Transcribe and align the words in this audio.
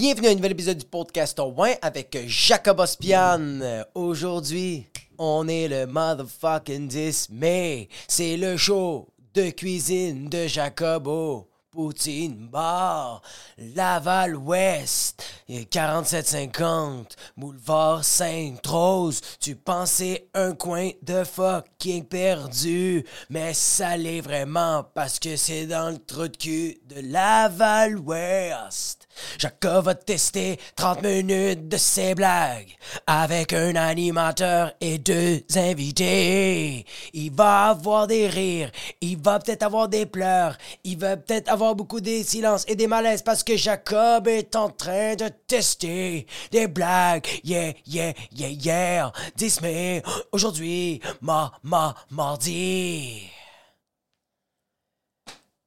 Bienvenue 0.00 0.28
à 0.28 0.30
un 0.30 0.34
nouvel 0.34 0.52
épisode 0.52 0.78
du 0.78 0.86
podcast 0.86 1.38
au 1.40 1.52
Win 1.54 1.74
avec 1.82 2.16
Jacob 2.26 2.80
Ospian. 2.80 3.60
Aujourd'hui, 3.94 4.86
on 5.18 5.46
est 5.46 5.68
le 5.68 5.86
motherfucking 5.86 6.88
10 6.88 7.28
mai. 7.28 7.86
C'est 8.08 8.38
le 8.38 8.56
show 8.56 9.08
de 9.34 9.50
cuisine 9.50 10.30
de 10.30 10.46
Jacobo. 10.46 11.49
Poutine 11.72 12.48
Bar, 12.48 13.22
Laval 13.56 14.34
Ouest, 14.34 15.22
4750, 15.70 17.14
Boulevard 17.36 18.04
Sainte-Rose. 18.04 19.20
Tu 19.38 19.54
pensais 19.54 20.28
un 20.34 20.54
coin 20.54 20.90
de 21.02 21.22
fucking 21.22 22.06
perdu, 22.06 23.04
mais 23.28 23.54
ça 23.54 23.96
l'est 23.96 24.20
vraiment 24.20 24.84
parce 24.94 25.20
que 25.20 25.36
c'est 25.36 25.66
dans 25.66 25.90
le 25.90 25.98
trou 25.98 26.26
de 26.26 26.36
cul 26.36 26.80
de 26.88 27.02
Laval 27.02 27.98
Ouest. 28.00 29.06
Jacob 29.38 29.84
va 29.84 29.94
tester 29.94 30.58
30 30.76 31.02
minutes 31.02 31.68
de 31.68 31.76
ses 31.76 32.14
blagues 32.14 32.74
avec 33.06 33.52
un 33.52 33.76
animateur 33.76 34.72
et 34.80 34.98
deux 34.98 35.42
invités. 35.54 36.84
Il 37.12 37.32
va 37.32 37.68
avoir 37.68 38.06
des 38.06 38.28
rires, 38.28 38.70
il 39.00 39.18
va 39.18 39.38
peut-être 39.38 39.62
avoir 39.62 39.88
des 39.88 40.06
pleurs, 40.06 40.56
il 40.84 40.98
va 40.98 41.16
peut-être 41.16 41.48
avoir 41.48 41.59
beaucoup 41.60 42.00
de 42.00 42.22
silences 42.22 42.64
et 42.66 42.74
des 42.74 42.86
malaises 42.86 43.22
parce 43.22 43.44
que 43.44 43.56
Jacob 43.56 44.26
est 44.26 44.56
en 44.56 44.70
train 44.70 45.14
de 45.14 45.28
tester 45.46 46.26
des 46.50 46.66
blagues. 46.66 47.26
Yeah, 47.44 47.72
yeah, 47.86 48.12
yeah, 48.32 48.48
yeah. 48.48 49.12
10 49.36 49.60
mai, 49.60 50.02
aujourd'hui, 50.32 51.00
ma, 51.20 51.52
ma, 51.62 51.94
mardi. 52.10 53.30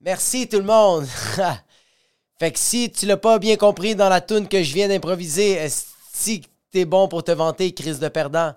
Merci 0.01 0.49
tout 0.49 0.57
le 0.57 0.63
monde. 0.63 1.07
Fait 2.39 2.51
que 2.51 2.59
si 2.59 2.91
tu 2.91 3.05
l'as 3.05 3.17
pas 3.17 3.39
bien 3.39 3.55
compris 3.55 3.95
dans 3.95 4.09
la 4.09 4.19
tune 4.19 4.47
que 4.47 4.63
je 4.63 4.73
viens 4.73 4.87
d'improviser, 4.87 5.59
si 6.11 6.41
t'es 6.71 6.85
bon 6.85 7.07
pour 7.07 7.23
te 7.23 7.31
vanter, 7.31 7.73
crise 7.73 7.99
de 7.99 8.09
perdant? 8.09 8.53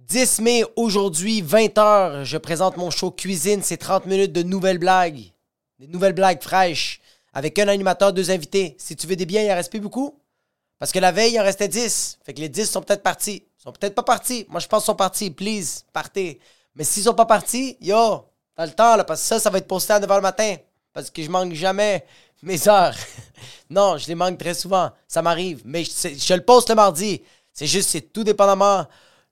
10 0.00 0.40
mai, 0.40 0.64
aujourd'hui, 0.76 1.42
20h, 1.42 2.24
je 2.24 2.36
présente 2.36 2.76
mon 2.76 2.90
show 2.90 3.10
Cuisine. 3.10 3.62
C'est 3.62 3.76
30 3.76 4.06
minutes 4.06 4.32
de 4.32 4.42
nouvelles 4.42 4.78
blagues. 4.78 5.31
Des 5.78 5.86
nouvelles 5.86 6.12
blagues 6.12 6.42
fraîches. 6.42 7.00
Avec 7.32 7.58
un 7.58 7.68
animateur, 7.68 8.12
deux 8.12 8.30
invités. 8.30 8.76
Si 8.78 8.94
tu 8.94 9.06
veux 9.06 9.16
des 9.16 9.26
biens, 9.26 9.42
il 9.42 9.50
en 9.50 9.54
reste 9.54 9.70
plus 9.70 9.80
beaucoup. 9.80 10.18
Parce 10.78 10.92
que 10.92 10.98
la 10.98 11.12
veille, 11.12 11.34
il 11.34 11.40
en 11.40 11.44
restait 11.44 11.68
10. 11.68 12.18
Fait 12.24 12.34
que 12.34 12.40
les 12.40 12.48
10 12.48 12.70
sont 12.70 12.82
peut-être 12.82 13.02
partis. 13.02 13.44
Ils 13.58 13.62
sont 13.62 13.72
peut-être 13.72 13.94
pas 13.94 14.02
partis. 14.02 14.46
Moi, 14.48 14.60
je 14.60 14.66
pense 14.66 14.82
qu'ils 14.82 14.86
sont 14.86 14.96
partis. 14.96 15.30
Please, 15.30 15.84
partez. 15.92 16.40
Mais 16.74 16.84
s'ils 16.84 17.04
sont 17.04 17.14
pas 17.14 17.26
partis, 17.26 17.76
yo, 17.80 18.26
t'as 18.56 18.66
le 18.66 18.72
temps, 18.72 18.96
là, 18.96 19.04
parce 19.04 19.20
que 19.20 19.26
ça, 19.26 19.38
ça 19.38 19.50
va 19.50 19.58
être 19.58 19.68
posté 19.68 19.92
à 19.92 20.00
9h 20.00 20.16
le 20.16 20.20
matin. 20.22 20.56
Parce 20.92 21.10
que 21.10 21.22
je 21.22 21.30
manque 21.30 21.52
jamais 21.52 22.04
mes 22.42 22.68
heures. 22.68 22.94
non, 23.70 23.96
je 23.96 24.08
les 24.08 24.14
manque 24.14 24.38
très 24.38 24.54
souvent. 24.54 24.90
Ça 25.06 25.22
m'arrive. 25.22 25.62
Mais 25.64 25.84
je, 25.84 26.34
le 26.34 26.42
poste 26.42 26.68
le 26.68 26.74
mardi. 26.74 27.22
C'est 27.52 27.66
juste, 27.66 27.90
c'est 27.90 28.12
tout 28.12 28.24
dépendamment 28.24 28.86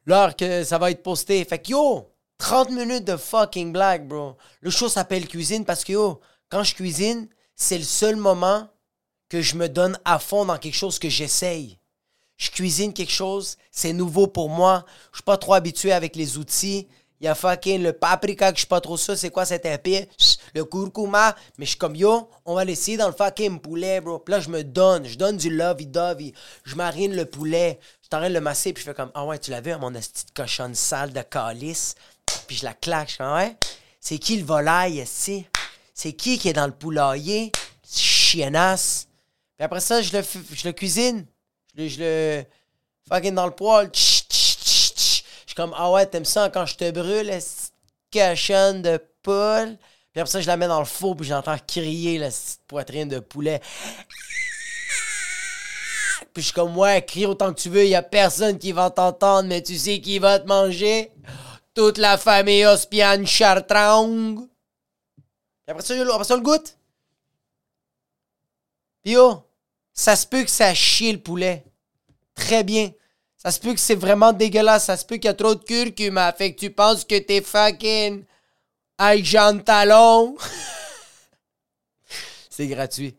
l'heure 0.06 0.36
que 0.36 0.64
ça 0.64 0.78
va 0.78 0.90
être 0.90 1.02
posté. 1.02 1.44
Fait 1.44 1.58
que 1.58 1.70
yo, 1.70 2.09
30 2.40 2.70
minutes 2.70 3.04
de 3.04 3.18
fucking 3.18 3.70
blague, 3.70 4.08
bro. 4.08 4.36
Le 4.62 4.70
show 4.70 4.88
s'appelle 4.88 5.28
cuisine 5.28 5.66
parce 5.66 5.84
que 5.84 5.92
yo, 5.92 6.20
quand 6.48 6.64
je 6.64 6.74
cuisine, 6.74 7.28
c'est 7.54 7.76
le 7.76 7.84
seul 7.84 8.16
moment 8.16 8.66
que 9.28 9.42
je 9.42 9.56
me 9.56 9.68
donne 9.68 9.98
à 10.06 10.18
fond 10.18 10.46
dans 10.46 10.56
quelque 10.56 10.74
chose 10.74 10.98
que 10.98 11.10
j'essaye. 11.10 11.78
Je 12.38 12.50
cuisine 12.50 12.94
quelque 12.94 13.12
chose, 13.12 13.58
c'est 13.70 13.92
nouveau 13.92 14.26
pour 14.26 14.48
moi. 14.48 14.86
Je 15.12 15.18
suis 15.18 15.24
pas 15.24 15.36
trop 15.36 15.52
habitué 15.52 15.92
avec 15.92 16.16
les 16.16 16.38
outils. 16.38 16.88
Il 17.20 17.26
y 17.26 17.28
a 17.28 17.34
fucking 17.34 17.82
le 17.82 17.92
paprika 17.92 18.50
que 18.50 18.56
je 18.56 18.60
suis 18.60 18.66
pas 18.66 18.80
trop 18.80 18.96
sûr 18.96 19.18
c'est 19.18 19.28
quoi 19.28 19.44
cet 19.44 19.66
épée. 19.66 20.08
Le 20.54 20.64
curcuma. 20.64 21.36
Mais 21.58 21.66
je 21.66 21.70
suis 21.70 21.78
comme 21.78 21.94
yo, 21.94 22.30
on 22.46 22.54
va 22.54 22.64
l'essayer 22.64 22.96
dans 22.96 23.08
le 23.08 23.12
fucking 23.12 23.60
poulet, 23.60 24.00
bro. 24.00 24.18
Puis 24.18 24.32
là, 24.32 24.40
je 24.40 24.48
me 24.48 24.64
donne. 24.64 25.04
Je 25.04 25.18
donne 25.18 25.36
du 25.36 25.54
lovey-dovey. 25.54 26.32
Je 26.64 26.74
marine 26.74 27.14
le 27.14 27.26
poulet. 27.26 27.78
Je 28.02 28.08
t'arrête 28.08 28.30
de 28.30 28.38
le 28.38 28.40
masser. 28.40 28.72
Puis 28.72 28.82
je 28.82 28.88
fais 28.88 28.94
comme, 28.94 29.10
ah 29.14 29.26
ouais, 29.26 29.38
tu 29.38 29.50
l'as 29.50 29.60
vu, 29.60 29.76
mon 29.76 29.92
petite 29.92 30.32
cochonne 30.34 30.74
sale 30.74 31.12
de 31.12 31.20
calice. 31.20 31.94
Puis 32.50 32.56
je 32.56 32.64
la 32.64 32.74
claque. 32.74 33.10
Je 33.10 33.14
fais, 33.14 33.22
ouais. 33.22 33.56
C'est 34.00 34.18
qui 34.18 34.36
le 34.36 34.44
volaille 34.44 35.00
ici? 35.00 35.46
C'est 35.94 36.14
qui 36.14 36.36
qui 36.36 36.48
est 36.48 36.52
dans 36.52 36.66
le 36.66 36.72
poulailler? 36.72 37.52
Chiennasse. 37.88 39.06
Puis 39.56 39.64
après 39.64 39.78
ça, 39.78 40.02
je 40.02 40.10
le, 40.16 40.24
je 40.52 40.66
le 40.66 40.72
cuisine. 40.72 41.26
Je 41.76 41.82
le, 41.82 41.88
je 41.88 42.00
le 42.00 42.44
fucking 43.08 43.36
dans 43.36 43.46
le 43.46 43.52
poêle 43.52 43.88
suis 43.92 45.54
comme, 45.54 45.74
ah 45.76 45.92
ouais, 45.92 46.06
t'aimes 46.06 46.24
ça 46.24 46.50
quand 46.50 46.66
je 46.66 46.74
te 46.74 46.90
brûle, 46.90 47.30
cochonne 48.12 48.82
de 48.82 49.00
poule? 49.22 49.76
Puis 50.12 50.20
après 50.20 50.30
ça, 50.30 50.40
je 50.40 50.48
la 50.48 50.56
mets 50.56 50.66
dans 50.66 50.80
le 50.80 50.84
four, 50.84 51.16
puis 51.16 51.26
j'entends 51.26 51.56
crier 51.68 52.18
la 52.18 52.30
poitrine 52.66 53.08
de 53.08 53.20
poulet. 53.20 53.60
Puis 56.32 56.42
je 56.42 56.46
suis 56.46 56.52
comme, 56.52 56.76
ouais, 56.76 57.04
crie 57.04 57.26
autant 57.26 57.52
que 57.52 57.60
tu 57.60 57.68
veux, 57.68 57.86
y 57.86 57.94
a 57.94 58.02
personne 58.02 58.58
qui 58.58 58.72
va 58.72 58.90
t'entendre, 58.90 59.48
mais 59.48 59.62
tu 59.62 59.76
sais 59.76 60.00
qui 60.00 60.18
va 60.18 60.40
te 60.40 60.48
manger? 60.48 61.12
Toute 61.80 61.96
la 61.96 62.18
famille 62.18 62.66
Ospian 62.66 63.24
Chartrang. 63.24 64.46
Après 65.66 65.82
ça, 65.82 65.94
après 65.94 66.24
ça, 66.24 66.36
le 66.36 66.42
goûte. 66.42 66.76
Puis 69.02 69.16
oh, 69.16 69.42
ça 69.94 70.14
se 70.14 70.26
peut 70.26 70.44
que 70.44 70.50
ça 70.50 70.74
chie 70.74 71.10
le 71.10 71.22
poulet. 71.22 71.64
Très 72.34 72.64
bien. 72.64 72.92
Ça 73.38 73.50
se 73.50 73.58
peut 73.58 73.72
que 73.72 73.80
c'est 73.80 73.94
vraiment 73.94 74.34
dégueulasse. 74.34 74.84
Ça 74.84 74.98
se 74.98 75.06
peut 75.06 75.14
qu'il 75.14 75.24
y 75.24 75.28
a 75.28 75.34
trop 75.34 75.54
de 75.54 75.64
curcuma. 75.64 76.30
Fait 76.34 76.54
que 76.54 76.60
tu 76.60 76.70
penses 76.70 77.02
que 77.02 77.18
t'es 77.18 77.40
fucking 77.40 78.26
Jean 79.22 79.60
Talon. 79.60 80.36
c'est 82.50 82.66
gratuit. 82.66 83.16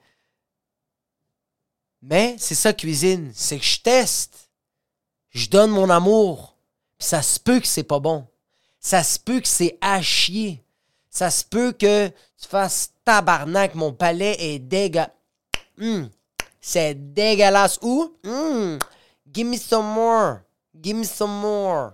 Mais 2.03 2.35
c'est 2.37 2.53
ça 2.53 2.73
cuisine. 2.73 3.31
C'est 3.33 3.57
que 3.57 3.65
je 3.65 3.81
teste. 3.81 4.51
Je 5.31 5.49
donne 5.49 5.71
mon 5.71 5.89
amour. 5.89 6.55
ça 6.99 7.23
se 7.23 7.39
peut 7.39 7.59
que 7.59 7.67
c'est 7.67 7.81
pas 7.81 7.99
bon. 7.99 8.27
Ça 8.83 9.03
se 9.03 9.19
peut 9.19 9.39
que 9.39 9.47
c'est 9.47 9.77
à 9.79 10.01
chier. 10.01 10.65
Ça 11.07 11.29
se 11.29 11.45
peut 11.45 11.71
que 11.71 12.07
tu 12.07 12.47
fasses 12.47 12.91
tabarnak. 13.05 13.75
Mon 13.75 13.93
palais 13.93 14.35
est 14.39 14.57
dégueulasse. 14.57 15.11
Hmm. 15.77 16.07
C'est 16.59 16.95
dégueulasse. 17.13 17.77
Ou? 17.83 18.17
Hmm. 18.23 18.79
Give 19.31 19.47
me 19.47 19.57
some 19.57 19.85
more. 19.85 20.41
Give 20.73 20.97
me 20.97 21.03
some 21.03 21.39
more. 21.39 21.91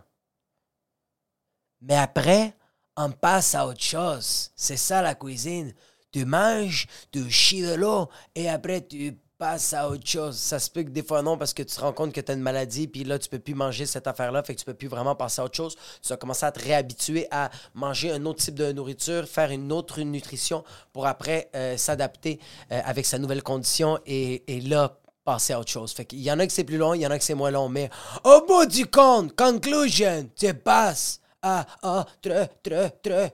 Mais 1.82 1.98
après, 1.98 2.54
on 2.96 3.12
passe 3.12 3.54
à 3.54 3.68
autre 3.68 3.84
chose. 3.84 4.50
C'est 4.56 4.78
ça 4.78 5.02
la 5.02 5.14
cuisine. 5.14 5.74
Tu 6.12 6.24
manges, 6.24 6.88
tu 7.12 7.30
chies 7.30 7.64
de 7.64 7.74
l'eau 7.74 8.10
et 8.34 8.50
après 8.50 8.88
tu 8.88 9.20
passes 9.38 9.74
à 9.74 9.90
autre 9.90 10.08
chose. 10.08 10.36
Ça 10.36 10.60
se 10.60 10.70
peut 10.70 10.84
que 10.84 10.90
des 10.90 11.04
fois 11.04 11.22
non 11.22 11.38
parce 11.38 11.54
que 11.54 11.64
tu 11.64 11.76
te 11.76 11.82
rends 11.82 11.94
compte 11.94 12.12
que 12.12 12.22
tu 12.22 12.32
as 12.32 12.36
une 12.36 12.42
maladie 12.42 12.88
puis 12.88 13.04
là 13.04 13.20
tu 13.20 13.30
peux 13.30 13.40
plus 13.40 13.54
manger 13.54 13.86
cette 13.86 14.08
affaire-là, 14.08 14.44
fait 14.44 14.56
que 14.56 14.60
tu 14.60 14.66
peux 14.66 14.74
plus 14.74 14.88
vraiment 14.88 15.16
passer 15.16 15.42
à 15.42 15.46
autre 15.46 15.56
chose. 15.56 15.76
Tu 16.02 16.10
vas 16.10 16.18
commencer 16.18 16.46
à 16.46 16.52
te 16.52 16.64
réhabituer 16.64 17.28
à 17.32 17.50
manger 17.74 18.12
un 18.12 18.26
autre 18.26 18.40
type 18.40 18.56
de 18.56 18.72
nourriture, 18.72 19.28
faire 19.28 19.52
une 19.52 19.72
autre 19.72 20.02
nutrition 20.02 20.64
pour 20.94 21.06
après 21.08 21.50
euh, 21.56 21.78
s'adapter 21.78 22.40
euh, 22.72 22.82
avec 22.84 23.06
sa 23.06 23.20
nouvelle 23.20 23.44
condition 23.44 24.00
et, 24.06 24.44
et 24.48 24.62
là 24.62 24.98
passer 25.24 25.54
à 25.54 25.60
autre 25.60 25.72
chose. 25.72 25.92
Fait 25.92 26.06
qu'il 26.06 26.20
y 26.20 26.32
en 26.32 26.40
a 26.40 26.48
que 26.48 26.54
c'est 26.54 26.64
plus 26.64 26.78
long, 26.78 26.94
il 26.94 27.02
y 27.02 27.08
en 27.08 27.12
a 27.12 27.18
que 27.18 27.24
c'est 27.24 27.36
moins 27.36 27.52
long, 27.52 27.68
mais 27.70 27.90
au 28.24 28.46
bout 28.48 28.66
du 28.66 28.88
compte, 28.88 29.36
conclusion, 29.36 30.30
tu 30.36 30.54
passes 30.54 31.20
à 31.42 31.66
ah, 31.84 32.06
tre, 32.22 32.50
tre, 32.64 32.92
tre, 33.02 33.32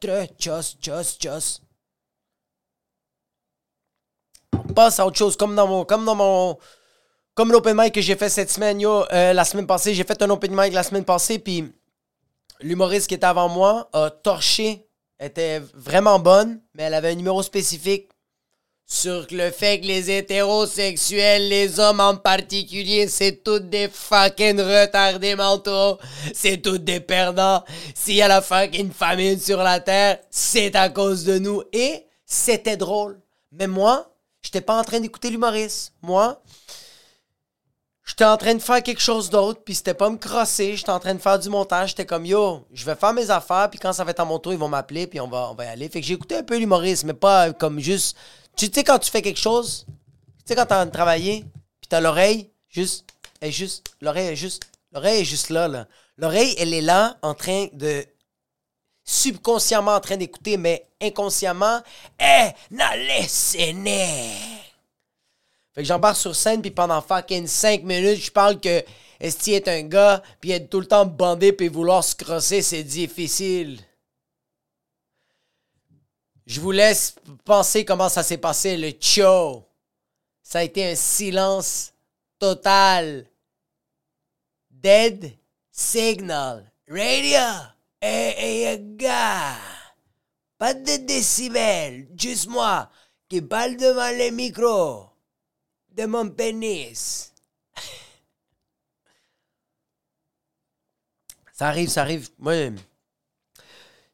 tre, 0.00 0.26
tchos, 0.38 0.76
tchos. 0.80 1.60
On 1.62 1.65
passe 4.74 5.00
à 5.00 5.06
autre 5.06 5.16
chose, 5.16 5.36
comme 5.36 5.54
dans 5.54 5.66
mon, 5.66 5.84
comme 5.84 6.04
dans 6.04 6.14
mon, 6.14 6.58
comme 7.34 7.52
l'open 7.52 7.76
mic 7.76 7.94
que 7.94 8.00
j'ai 8.00 8.16
fait 8.16 8.28
cette 8.28 8.50
semaine, 8.50 8.80
yo, 8.80 9.04
euh, 9.12 9.32
la 9.32 9.44
semaine 9.44 9.66
passée, 9.66 9.94
j'ai 9.94 10.04
fait 10.04 10.20
un 10.22 10.30
open 10.30 10.54
mic 10.54 10.72
la 10.72 10.82
semaine 10.82 11.04
passée, 11.04 11.38
puis 11.38 11.72
l'humoriste 12.60 13.08
qui 13.08 13.14
était 13.14 13.26
avant 13.26 13.48
moi 13.48 13.88
a 13.92 14.10
torché, 14.10 14.86
était 15.18 15.62
vraiment 15.74 16.18
bonne, 16.18 16.60
mais 16.74 16.84
elle 16.84 16.94
avait 16.94 17.10
un 17.10 17.14
numéro 17.14 17.42
spécifique 17.42 18.10
sur 18.88 19.26
le 19.32 19.50
fait 19.50 19.80
que 19.80 19.86
les 19.86 20.10
hétérosexuels, 20.10 21.48
les 21.48 21.80
hommes 21.80 21.98
en 21.98 22.16
particulier, 22.16 23.08
c'est 23.08 23.42
tous 23.42 23.58
des 23.58 23.88
fucking 23.88 24.60
retardés 24.60 25.34
mentaux. 25.34 25.98
C'est 26.32 26.58
tous 26.58 26.78
des 26.78 27.00
perdants. 27.00 27.64
S'il 27.94 28.14
y 28.14 28.22
a 28.22 28.28
la 28.28 28.40
fucking 28.40 28.92
famine 28.92 29.40
sur 29.40 29.58
la 29.58 29.80
terre, 29.80 30.18
c'est 30.30 30.76
à 30.76 30.88
cause 30.88 31.24
de 31.24 31.38
nous. 31.38 31.64
Et 31.72 32.06
c'était 32.24 32.76
drôle. 32.76 33.20
Mais 33.50 33.66
moi, 33.66 34.15
j'étais 34.46 34.60
pas 34.60 34.78
en 34.78 34.84
train 34.84 35.00
d'écouter 35.00 35.30
l'humoriste. 35.30 35.92
Moi, 36.02 36.40
j'étais 38.04 38.24
en 38.24 38.36
train 38.36 38.54
de 38.54 38.62
faire 38.62 38.82
quelque 38.82 39.02
chose 39.02 39.28
d'autre, 39.28 39.60
puis 39.64 39.74
c'était 39.74 39.94
pas 39.94 40.08
me 40.08 40.16
crosser. 40.16 40.76
J'étais 40.76 40.90
en 40.90 41.00
train 41.00 41.14
de 41.14 41.20
faire 41.20 41.38
du 41.38 41.48
montage. 41.48 41.90
J'étais 41.90 42.06
comme, 42.06 42.24
yo, 42.24 42.64
je 42.72 42.84
vais 42.84 42.94
faire 42.94 43.12
mes 43.12 43.30
affaires, 43.30 43.68
puis 43.70 43.78
quand 43.78 43.92
ça 43.92 44.04
va 44.04 44.12
être 44.12 44.20
à 44.20 44.24
mon 44.24 44.38
tour, 44.38 44.52
ils 44.52 44.58
vont 44.58 44.68
m'appeler, 44.68 45.06
puis 45.06 45.20
on 45.20 45.28
va, 45.28 45.54
y 45.58 45.66
aller. 45.66 45.88
Fait 45.88 46.00
que 46.00 46.06
j'ai 46.06 46.14
écouté 46.14 46.36
un 46.36 46.42
peu 46.42 46.56
l'humoriste, 46.56 47.04
mais 47.04 47.14
pas 47.14 47.52
comme 47.52 47.80
juste 47.80 48.16
tu 48.56 48.70
sais, 48.72 48.84
quand 48.84 48.98
tu 48.98 49.10
fais 49.10 49.22
quelque 49.22 49.38
chose, 49.38 49.84
tu 49.86 49.94
sais, 50.46 50.54
quand 50.54 50.64
t'es 50.64 50.72
en 50.72 50.78
train 50.78 50.86
de 50.86 50.90
travailler, 50.90 51.44
puis 51.80 51.88
t'as 51.88 52.00
l'oreille, 52.00 52.50
juste, 52.70 53.04
est 53.42 53.50
juste, 53.50 53.86
l'oreille 54.00 54.28
est 54.28 54.36
juste, 54.36 54.64
l'oreille 54.92 55.20
est 55.20 55.24
juste 55.24 55.50
là, 55.50 55.68
là. 55.68 55.86
L'oreille, 56.16 56.54
elle 56.58 56.72
est 56.72 56.80
là, 56.80 57.18
en 57.20 57.34
train 57.34 57.66
de, 57.74 58.02
subconsciemment 59.06 59.94
en 59.94 60.00
train 60.00 60.16
d'écouter, 60.16 60.56
mais 60.56 60.84
inconsciemment, 61.00 61.80
eh, 62.20 62.50
n'a 62.72 62.96
laissé 62.96 63.72
Fait 65.72 65.82
que 65.82 65.84
j'embarque 65.84 66.16
sur 66.16 66.34
scène, 66.34 66.60
puis 66.60 66.72
pendant 66.72 67.00
fucking 67.00 67.46
5 67.46 67.84
minutes, 67.84 68.20
je 68.20 68.32
parle 68.32 68.60
que 68.60 68.84
Esti 69.20 69.54
est 69.54 69.68
un 69.68 69.82
gars, 69.82 70.22
puis 70.40 70.50
être 70.50 70.68
tout 70.68 70.80
le 70.80 70.86
temps 70.86 71.06
bandé, 71.06 71.52
puis 71.52 71.68
vouloir 71.68 72.02
se 72.02 72.16
crosser, 72.16 72.62
c'est 72.62 72.82
difficile. 72.82 73.80
Je 76.44 76.60
vous 76.60 76.72
laisse 76.72 77.14
penser 77.44 77.84
comment 77.84 78.08
ça 78.08 78.22
s'est 78.22 78.38
passé, 78.38 78.76
le 78.76 78.92
show. 79.00 79.64
Ça 80.42 80.60
a 80.60 80.62
été 80.62 80.90
un 80.90 80.94
silence 80.94 81.92
total. 82.38 83.26
Dead 84.70 85.32
signal. 85.72 86.70
Radio. 86.88 87.75
Hey, 88.00 88.34
hey, 88.36 88.78
gars. 88.96 89.56
Pas 90.58 90.74
de 90.74 90.96
décibels. 91.06 92.08
Juste 92.16 92.48
moi 92.48 92.90
qui 93.28 93.42
parle 93.42 93.76
devant 93.76 94.10
les 94.16 94.30
micros 94.30 95.08
de 95.90 96.06
mon 96.06 96.28
pénis. 96.28 97.32
ça 101.52 101.68
arrive, 101.68 101.88
ça 101.88 102.02
arrive. 102.02 102.28
Moi, 102.38 102.72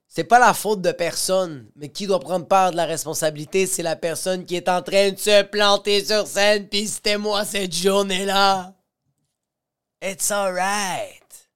c'est 0.06 0.24
pas 0.24 0.38
la 0.38 0.54
faute 0.54 0.80
de 0.80 0.92
personne, 0.92 1.70
mais 1.74 1.88
qui 1.88 2.06
doit 2.06 2.20
prendre 2.20 2.46
part 2.46 2.70
de 2.70 2.76
la 2.76 2.84
responsabilité, 2.84 3.66
c'est 3.66 3.82
la 3.82 3.96
personne 3.96 4.44
qui 4.44 4.56
est 4.56 4.68
en 4.68 4.82
train 4.82 5.10
de 5.10 5.18
se 5.18 5.42
planter 5.42 6.04
sur 6.04 6.26
scène, 6.26 6.68
puis 6.68 6.86
c'était 6.86 7.18
moi 7.18 7.44
cette 7.44 7.74
journée-là. 7.74 8.74
It's 10.02 10.30
alright. 10.30 11.48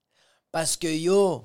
Parce 0.51 0.77
que 0.77 0.89
yo, 0.89 1.45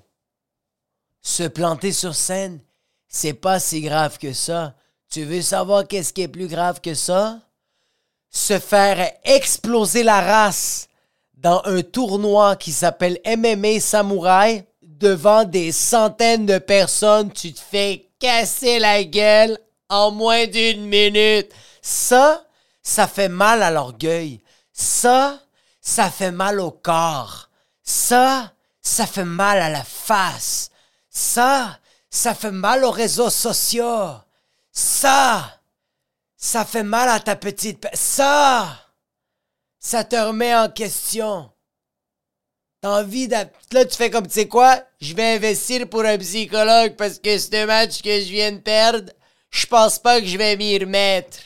se 1.21 1.43
planter 1.43 1.91
sur 1.91 2.15
scène, 2.15 2.59
c'est 3.07 3.33
pas 3.33 3.59
si 3.59 3.81
grave 3.81 4.17
que 4.17 4.33
ça. 4.33 4.75
Tu 5.09 5.23
veux 5.23 5.41
savoir 5.41 5.87
qu'est-ce 5.87 6.13
qui 6.13 6.21
est 6.21 6.27
plus 6.27 6.47
grave 6.47 6.81
que 6.81 6.93
ça? 6.93 7.39
Se 8.29 8.59
faire 8.59 9.11
exploser 9.25 10.03
la 10.03 10.21
race 10.21 10.87
dans 11.35 11.61
un 11.65 11.81
tournoi 11.81 12.55
qui 12.55 12.71
s'appelle 12.71 13.19
MMA 13.25 13.79
Samouraï 13.79 14.65
devant 14.81 15.43
des 15.43 15.71
centaines 15.71 16.45
de 16.45 16.59
personnes, 16.59 17.31
tu 17.31 17.51
te 17.51 17.59
fais 17.59 18.07
casser 18.19 18.79
la 18.79 19.03
gueule 19.03 19.57
en 19.89 20.11
moins 20.11 20.47
d'une 20.47 20.85
minute. 20.85 21.51
Ça, 21.81 22.45
ça 22.81 23.07
fait 23.07 23.29
mal 23.29 23.63
à 23.63 23.71
l'orgueil. 23.71 24.41
Ça, 24.71 25.39
ça 25.81 26.09
fait 26.09 26.31
mal 26.31 26.59
au 26.59 26.71
corps. 26.71 27.49
Ça, 27.83 28.53
ça 28.81 29.05
fait 29.05 29.25
mal 29.25 29.59
à 29.59 29.69
la 29.69 29.83
face. 29.83 30.70
Ça, 31.11 31.77
ça 32.09 32.33
fait 32.33 32.51
mal 32.51 32.85
aux 32.85 32.91
réseaux 32.91 33.29
sociaux. 33.29 34.15
Ça, 34.71 35.59
ça 36.37 36.63
fait 36.63 36.83
mal 36.83 37.09
à 37.09 37.19
ta 37.19 37.35
petite... 37.35 37.85
Ça, 37.93 38.69
ça 39.77 40.05
te 40.05 40.15
remet 40.15 40.55
en 40.55 40.69
question. 40.69 41.51
T'as 42.79 43.01
envie 43.01 43.27
de... 43.27 43.35
Là, 43.73 43.85
tu 43.85 43.97
fais 43.97 44.09
comme, 44.09 44.25
tu 44.25 44.33
sais 44.33 44.47
quoi? 44.47 44.81
Je 45.01 45.13
vais 45.13 45.35
investir 45.35 45.87
pour 45.89 46.05
un 46.05 46.17
psychologue 46.17 46.95
parce 46.95 47.19
que 47.19 47.37
ce 47.37 47.65
match 47.65 48.01
que 48.01 48.21
je 48.21 48.31
viens 48.31 48.53
de 48.53 48.59
perdre, 48.59 49.11
je 49.49 49.65
pense 49.65 49.99
pas 49.99 50.21
que 50.21 50.27
je 50.27 50.37
vais 50.37 50.55
m'y 50.55 50.79
remettre. 50.79 51.39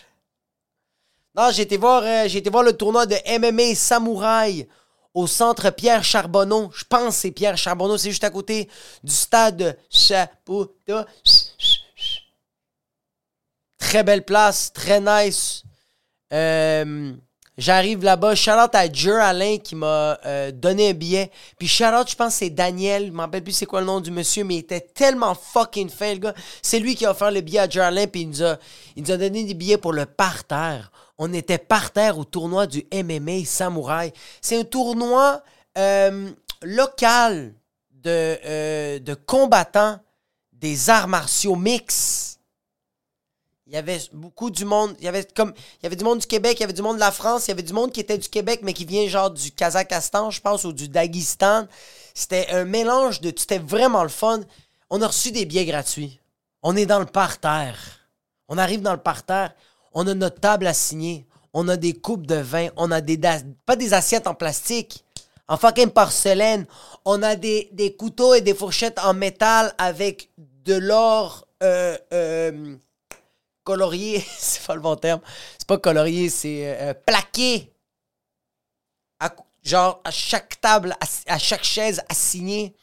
Non, 1.36 1.50
j'ai 1.52 1.64
été 1.64 1.76
voir, 1.78 2.04
euh, 2.04 2.28
voir 2.52 2.64
le 2.64 2.74
tournoi 2.74 3.08
de 3.08 3.16
MMA 3.40 3.74
Samouraï 3.74 4.68
au 5.16 5.26
centre 5.26 5.72
Pierre 5.72 6.04
Charbonneau. 6.04 6.70
Je 6.76 6.84
pense 6.84 7.16
que 7.16 7.22
c'est 7.22 7.32
Pierre 7.32 7.58
Charbonneau, 7.58 7.98
c'est 7.98 8.12
juste 8.12 8.24
à 8.24 8.30
côté 8.30 8.70
du 9.04 9.14
stade 9.14 9.78
Chaputo. 9.90 11.00
Très 13.80 14.04
belle 14.04 14.26
place, 14.26 14.72
très 14.72 15.02
nice. 15.02 15.64
Euh, 16.32 17.14
J'arrive 17.58 18.04
là-bas. 18.04 18.36
Shout 18.36 18.52
out 18.52 18.76
à 18.76 18.92
Jer 18.92 19.22
Alain 19.22 19.58
qui 19.58 19.76
m'a 19.76 20.20
euh, 20.26 20.52
donné 20.52 20.90
un 20.90 20.94
billet. 20.94 21.32
Puis 21.58 21.68
out, 21.82 22.10
je 22.10 22.16
pense 22.16 22.36
c'est 22.36 22.50
Daniel. 22.50 23.08
Je 23.08 23.12
m'en 23.12 23.24
rappelle 23.24 23.44
plus 23.44 23.54
c'est 23.54 23.66
quoi 23.66 23.80
le 23.80 23.86
nom 23.86 24.02
du 24.02 24.12
monsieur, 24.12 24.44
mais 24.44 24.56
il 24.56 24.60
était 24.60 24.82
tellement 24.82 25.34
fucking 25.36 25.90
fin, 25.90 26.14
le 26.14 26.20
gars. 26.20 26.34
C'est 26.62 26.80
lui 26.80 26.96
qui 26.96 27.06
a 27.06 27.12
offert 27.12 27.32
le 27.32 27.40
billet 27.40 27.60
à 27.60 27.70
Jer 27.70 27.86
Alain, 27.86 28.08
puis 28.08 28.22
il 28.22 28.30
nous, 28.30 28.44
a, 28.44 28.58
il 28.98 29.04
nous 29.04 29.12
a 29.12 29.18
donné 29.18 29.46
des 29.46 29.54
billets 29.54 29.78
pour 29.78 29.94
le 29.94 30.06
parterre. 30.06 30.92
On 31.18 31.34
était 31.34 31.58
parterre 31.58 32.18
au 32.18 32.26
tournoi 32.26 32.68
du 32.68 32.86
MMA 32.94 33.46
Samouraï. 33.46 34.12
C'est 34.42 34.58
un 34.58 34.64
tournoi 34.64 35.42
euh, 35.78 36.32
local 36.62 37.54
de, 37.92 38.38
euh, 38.46 39.00
de 39.00 39.14
combattants 39.14 40.00
des 40.54 40.90
arts 40.90 41.08
martiaux 41.08 41.56
mix 41.56 42.36
il 43.68 43.74
y 43.74 43.78
avait 43.78 44.00
beaucoup 44.14 44.52
du 44.52 44.64
monde. 44.64 44.96
Il 45.00 45.06
y 45.06 45.08
avait 45.08 45.26
comme. 45.26 45.54
Il 45.80 45.84
y 45.84 45.86
avait 45.88 45.96
du 45.96 46.04
monde 46.04 46.20
du 46.20 46.28
Québec, 46.28 46.58
il 46.60 46.62
y 46.62 46.64
avait 46.64 46.74
du 46.74 46.84
monde 46.84 46.96
de 46.96 47.00
la 47.00 47.12
France, 47.12 47.48
il 47.48 47.50
y 47.50 47.54
avait 47.54 47.64
du 47.64 47.74
monde 47.74 47.92
qui 47.92 48.00
était 48.00 48.18
du 48.18 48.30
Québec, 48.30 48.60
mais 48.64 48.74
qui 48.74 48.86
vient 48.86 49.08
genre 49.08 49.32
du 49.32 49.52
Kazakhstan, 49.52 50.30
je 50.30 50.40
pense, 50.40 50.66
ou 50.66 50.74
du 50.74 50.88
Daghestan. 50.88 51.68
C'était 52.14 52.48
un 52.52 52.66
mélange 52.66 53.22
de. 53.22 53.34
C'était 53.36 53.58
vraiment 53.58 54.04
le 54.04 54.10
fun. 54.10 54.42
On 54.90 55.02
a 55.02 55.08
reçu 55.08 55.32
des 55.32 55.46
billets 55.46 55.66
gratuits. 55.66 56.20
On 56.62 56.76
est 56.76 56.86
dans 56.86 57.00
le 57.00 57.06
parterre. 57.06 57.80
On 58.48 58.58
arrive 58.60 58.82
dans 58.82 58.94
le 58.94 59.00
parterre. 59.02 59.54
On 59.96 60.06
a 60.08 60.14
notre 60.14 60.40
table 60.40 60.68
à 60.68 60.74
signer. 60.74 61.26
On 61.54 61.68
a 61.70 61.78
des 61.78 61.94
coupes 61.94 62.28
de 62.28 62.36
vin. 62.36 62.68
On 62.76 62.92
a 62.92 63.02
des. 63.02 63.20
Pas 63.66 63.78
des 63.78 63.94
assiettes 63.94 64.28
en 64.28 64.36
plastique. 64.36 65.04
En 65.48 65.58
fucking 65.58 65.90
porcelaine. 65.90 66.68
On 67.06 67.24
a 67.24 67.36
des, 67.36 67.96
couteaux 67.98 68.34
et 68.34 68.42
des 68.42 68.54
fourchettes 68.54 69.00
en 69.00 69.14
métal 69.14 69.74
avec 69.78 70.30
de 70.38 70.76
l'or. 70.76 71.48
Euh, 71.64 71.98
euh, 72.14 72.76
colorié, 73.66 74.24
c'est 74.38 74.66
pas 74.66 74.76
le 74.76 74.82
bon 74.82 74.96
terme. 74.96 75.22
C'est 75.58 75.68
pas 75.68 75.78
colorié, 75.78 76.30
c'est 76.30 76.80
euh, 76.82 76.94
plaqué. 76.94 77.74
genre 79.64 80.00
à 80.04 80.12
chaque 80.12 80.62
table, 80.62 80.96
à, 81.28 81.40
chaque 81.40 81.64
chaise 81.64 82.02
assignée, 82.08 82.76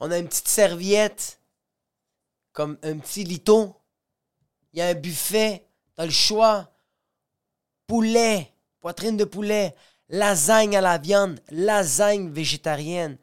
on 0.00 0.10
a 0.10 0.18
une 0.18 0.28
petite 0.28 0.48
serviette, 0.48 1.38
comme 2.52 2.78
un 2.82 2.96
petit 2.98 3.24
liton. 3.24 3.74
Il 4.72 4.78
y 4.78 4.82
a 4.82 4.86
un 4.86 4.94
buffet, 4.94 5.66
t'as 5.94 6.04
le 6.04 6.10
choix. 6.10 6.68
Poulet, 7.86 8.52
poitrine 8.80 9.16
de 9.16 9.24
poulet, 9.24 9.74
lasagne 10.08 10.76
à 10.76 10.80
la 10.80 10.98
viande, 10.98 11.40
lasagne 11.50 12.30
végétarienne, 12.30 13.18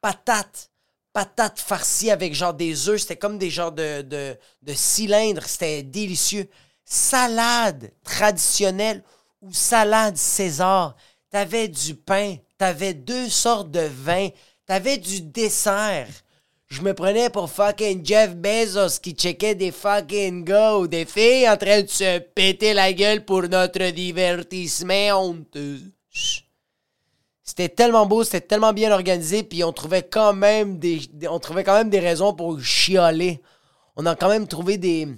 patates, 0.00 0.70
patates 1.12 1.60
farcies 1.60 2.10
avec 2.10 2.34
genre 2.34 2.54
des 2.54 2.88
œufs. 2.88 3.00
C'était 3.00 3.16
comme 3.16 3.38
des 3.38 3.50
genres 3.50 3.72
de, 3.72 4.02
de, 4.02 4.74
cylindres. 4.74 5.46
C'était 5.46 5.82
délicieux. 5.82 6.48
Salade 6.84 7.92
traditionnelle 8.02 9.02
ou 9.40 9.52
salade 9.52 10.16
César. 10.16 10.96
T'avais 11.30 11.68
du 11.68 11.94
pain, 11.94 12.36
t'avais 12.58 12.92
deux 12.92 13.28
sortes 13.28 13.70
de 13.70 13.80
vin, 13.80 14.28
t'avais 14.66 14.98
du 14.98 15.22
dessert. 15.22 16.08
Je 16.72 16.80
me 16.80 16.94
prenais 16.94 17.28
pour 17.28 17.50
fucking 17.50 18.02
Jeff 18.02 18.34
Bezos 18.34 18.98
qui 19.02 19.12
checkait 19.12 19.54
des 19.54 19.70
fucking 19.70 20.42
gars 20.42 20.78
ou 20.78 20.88
des 20.88 21.04
filles 21.04 21.46
en 21.46 21.58
train 21.58 21.82
de 21.82 21.86
se 21.86 22.18
péter 22.18 22.72
la 22.72 22.94
gueule 22.94 23.26
pour 23.26 23.42
notre 23.42 23.90
divertissement 23.90 25.20
honteux. 25.22 25.80
C'était 27.42 27.68
tellement 27.68 28.06
beau, 28.06 28.24
c'était 28.24 28.40
tellement 28.40 28.72
bien 28.72 28.90
organisé, 28.90 29.42
puis 29.42 29.62
on 29.64 29.72
trouvait 29.74 30.04
quand 30.04 30.32
même 30.32 30.78
des, 30.78 31.02
on 31.28 31.38
trouvait 31.38 31.62
quand 31.62 31.74
même 31.74 31.90
des 31.90 32.00
raisons 32.00 32.32
pour 32.32 32.58
chialer. 32.58 33.42
On 33.94 34.06
a 34.06 34.16
quand 34.16 34.30
même 34.30 34.48
trouvé 34.48 34.78
des, 34.78 35.08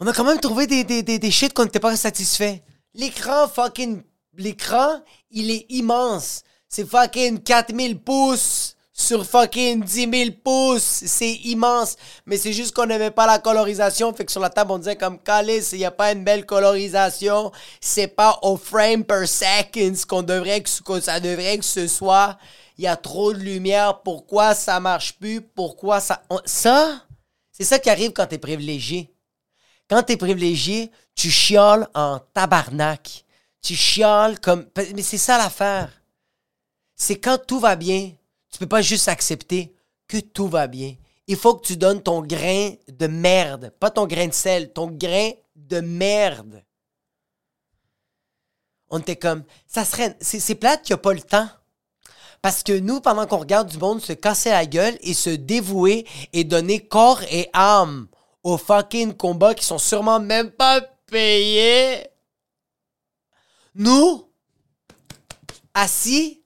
on 0.00 0.06
a 0.06 0.14
quand 0.14 0.24
même 0.24 0.40
trouvé 0.40 0.66
des, 0.66 0.84
des, 0.84 1.02
des, 1.02 1.30
shit 1.30 1.52
qu'on 1.52 1.64
n'était 1.64 1.80
pas 1.80 1.94
satisfait. 1.98 2.62
L'écran 2.94 3.46
fucking, 3.46 4.04
l'écran, 4.38 5.02
il 5.30 5.50
est 5.50 5.66
immense. 5.68 6.44
C'est 6.66 6.88
fucking 6.88 7.42
4000 7.42 8.00
pouces 8.00 8.74
sur 8.96 9.26
fucking 9.26 9.82
10 9.82 10.10
000 10.10 10.30
pouces. 10.42 11.02
C'est 11.04 11.34
immense. 11.44 11.96
Mais 12.24 12.36
c'est 12.36 12.52
juste 12.52 12.74
qu'on 12.74 12.86
n'aimait 12.86 13.10
pas 13.10 13.26
la 13.26 13.40
colorisation. 13.40 14.14
Fait 14.14 14.24
que 14.24 14.30
sur 14.30 14.40
la 14.40 14.50
table, 14.50 14.70
on 14.70 14.78
disait 14.78 14.96
comme 14.96 15.18
calice, 15.18 15.72
il 15.72 15.78
n'y 15.78 15.84
a 15.84 15.90
pas 15.90 16.12
une 16.12 16.22
belle 16.22 16.46
colorisation. 16.46 17.50
C'est 17.80 18.06
pas 18.06 18.38
au 18.42 18.56
frame 18.56 19.04
per 19.04 19.26
second 19.26 19.94
qu'on 20.08 20.22
devrait 20.22 20.62
que, 20.62 21.00
ça 21.00 21.18
devrait 21.20 21.58
que 21.58 21.64
ce 21.64 21.88
soit. 21.88 22.38
Il 22.78 22.84
y 22.84 22.86
a 22.86 22.96
trop 22.96 23.32
de 23.32 23.38
lumière. 23.38 24.00
Pourquoi 24.02 24.54
ça 24.54 24.78
marche 24.78 25.14
plus? 25.14 25.40
Pourquoi 25.40 26.00
ça. 26.00 26.22
ça, 26.44 27.02
c'est 27.50 27.64
ça 27.64 27.80
qui 27.80 27.90
arrive 27.90 28.12
quand 28.12 28.26
t'es 28.26 28.38
privilégié. 28.38 29.12
Quand 29.90 30.02
t'es 30.04 30.16
privilégié, 30.16 30.90
tu 31.16 31.30
chioles 31.30 31.86
en 31.94 32.20
tabarnak. 32.32 33.24
Tu 33.60 33.74
chioles 33.74 34.38
comme. 34.38 34.66
Mais 34.94 35.02
c'est 35.02 35.18
ça 35.18 35.36
l'affaire. 35.36 35.90
C'est 36.96 37.18
quand 37.18 37.38
tout 37.44 37.58
va 37.58 37.74
bien, 37.74 38.12
tu 38.54 38.60
peux 38.60 38.68
pas 38.68 38.82
juste 38.82 39.08
accepter 39.08 39.74
que 40.06 40.18
tout 40.18 40.46
va 40.46 40.68
bien. 40.68 40.94
Il 41.26 41.34
faut 41.34 41.56
que 41.56 41.66
tu 41.66 41.76
donnes 41.76 42.00
ton 42.00 42.22
grain 42.22 42.70
de 42.86 43.08
merde. 43.08 43.72
Pas 43.80 43.90
ton 43.90 44.06
grain 44.06 44.28
de 44.28 44.32
sel, 44.32 44.72
ton 44.72 44.86
grain 44.86 45.32
de 45.56 45.80
merde. 45.80 46.62
On 48.90 49.00
était 49.00 49.16
comme. 49.16 49.42
Ça 49.66 49.84
serait. 49.84 50.16
C'est 50.20 50.54
plate 50.54 50.84
qu'il 50.84 50.94
n'y 50.94 51.00
a 51.00 51.02
pas 51.02 51.14
le 51.14 51.20
temps. 51.20 51.48
Parce 52.42 52.62
que 52.62 52.78
nous, 52.78 53.00
pendant 53.00 53.26
qu'on 53.26 53.38
regarde 53.38 53.68
du 53.68 53.78
monde 53.78 54.00
se 54.00 54.12
casser 54.12 54.50
la 54.50 54.66
gueule 54.66 54.96
et 55.00 55.14
se 55.14 55.30
dévouer 55.30 56.06
et 56.32 56.44
donner 56.44 56.78
corps 56.78 57.24
et 57.32 57.50
âme 57.54 58.06
aux 58.44 58.56
fucking 58.56 59.14
combats 59.14 59.54
qui 59.54 59.64
sont 59.64 59.78
sûrement 59.78 60.20
même 60.20 60.52
pas 60.52 60.80
payés, 61.06 62.06
Nous, 63.74 64.30
assis, 65.74 66.43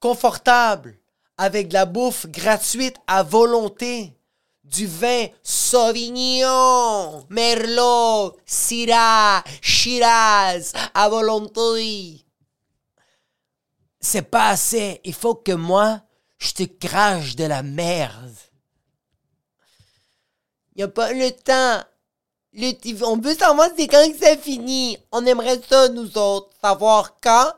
confortables, 0.00 0.98
avec 1.36 1.68
de 1.68 1.74
la 1.74 1.86
bouffe 1.86 2.26
gratuite 2.26 2.96
à 3.06 3.22
volonté, 3.22 4.12
du 4.64 4.86
vin 4.86 5.26
Sauvignon, 5.42 7.26
Merlot, 7.28 8.36
Syrah, 8.46 9.42
Shiraz, 9.60 10.72
à 10.94 11.08
volonté. 11.08 12.24
C'est 14.00 14.22
pas 14.22 14.50
assez. 14.50 15.00
Il 15.04 15.14
faut 15.14 15.34
que 15.34 15.52
moi, 15.52 16.00
je 16.38 16.52
te 16.52 16.62
crache 16.62 17.36
de 17.36 17.44
la 17.44 17.62
merde. 17.62 18.36
Y 20.76 20.82
a 20.82 20.88
pas 20.88 21.12
le 21.12 21.30
temps. 21.30 21.84
Le, 22.52 23.04
on 23.04 23.18
veut 23.18 23.34
savoir 23.34 23.68
c'est 23.76 23.86
quand 23.86 24.10
que 24.10 24.18
ça 24.18 24.36
finit. 24.36 24.98
On 25.12 25.26
aimerait 25.26 25.60
ça, 25.68 25.88
nous 25.88 26.16
autres, 26.16 26.50
savoir 26.62 27.16
quand 27.20 27.52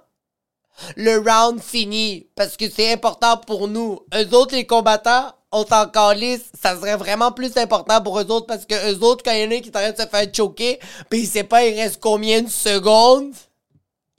le 0.97 1.19
round 1.19 1.61
finit. 1.61 2.27
Parce 2.35 2.57
que 2.57 2.69
c'est 2.71 2.93
important 2.93 3.37
pour 3.37 3.69
nous. 3.69 4.01
Eux 4.15 4.35
autres, 4.35 4.55
les 4.55 4.67
combattants, 4.67 5.33
on 5.53 5.65
s'en 5.67 6.13
lisse. 6.13 6.51
Ça 6.61 6.77
serait 6.77 6.97
vraiment 6.97 7.33
plus 7.33 7.57
important 7.57 8.01
pour 8.03 8.19
eux 8.19 8.31
autres 8.31 8.47
parce 8.47 8.65
que 8.65 8.93
eux 8.93 9.03
autres, 9.03 9.23
quand 9.23 9.33
il 9.33 9.43
y 9.43 9.47
en 9.47 9.51
a 9.51 9.61
qui 9.61 9.69
est 9.69 9.93
de 9.93 10.01
se 10.01 10.09
faire 10.09 10.35
choquer, 10.35 10.81
pis 11.11 11.21
il 11.21 11.27
sait 11.27 11.45
pas 11.45 11.65
il 11.65 11.79
reste 11.79 12.01
combien 12.01 12.43
de 12.43 12.49
secondes, 12.49 13.35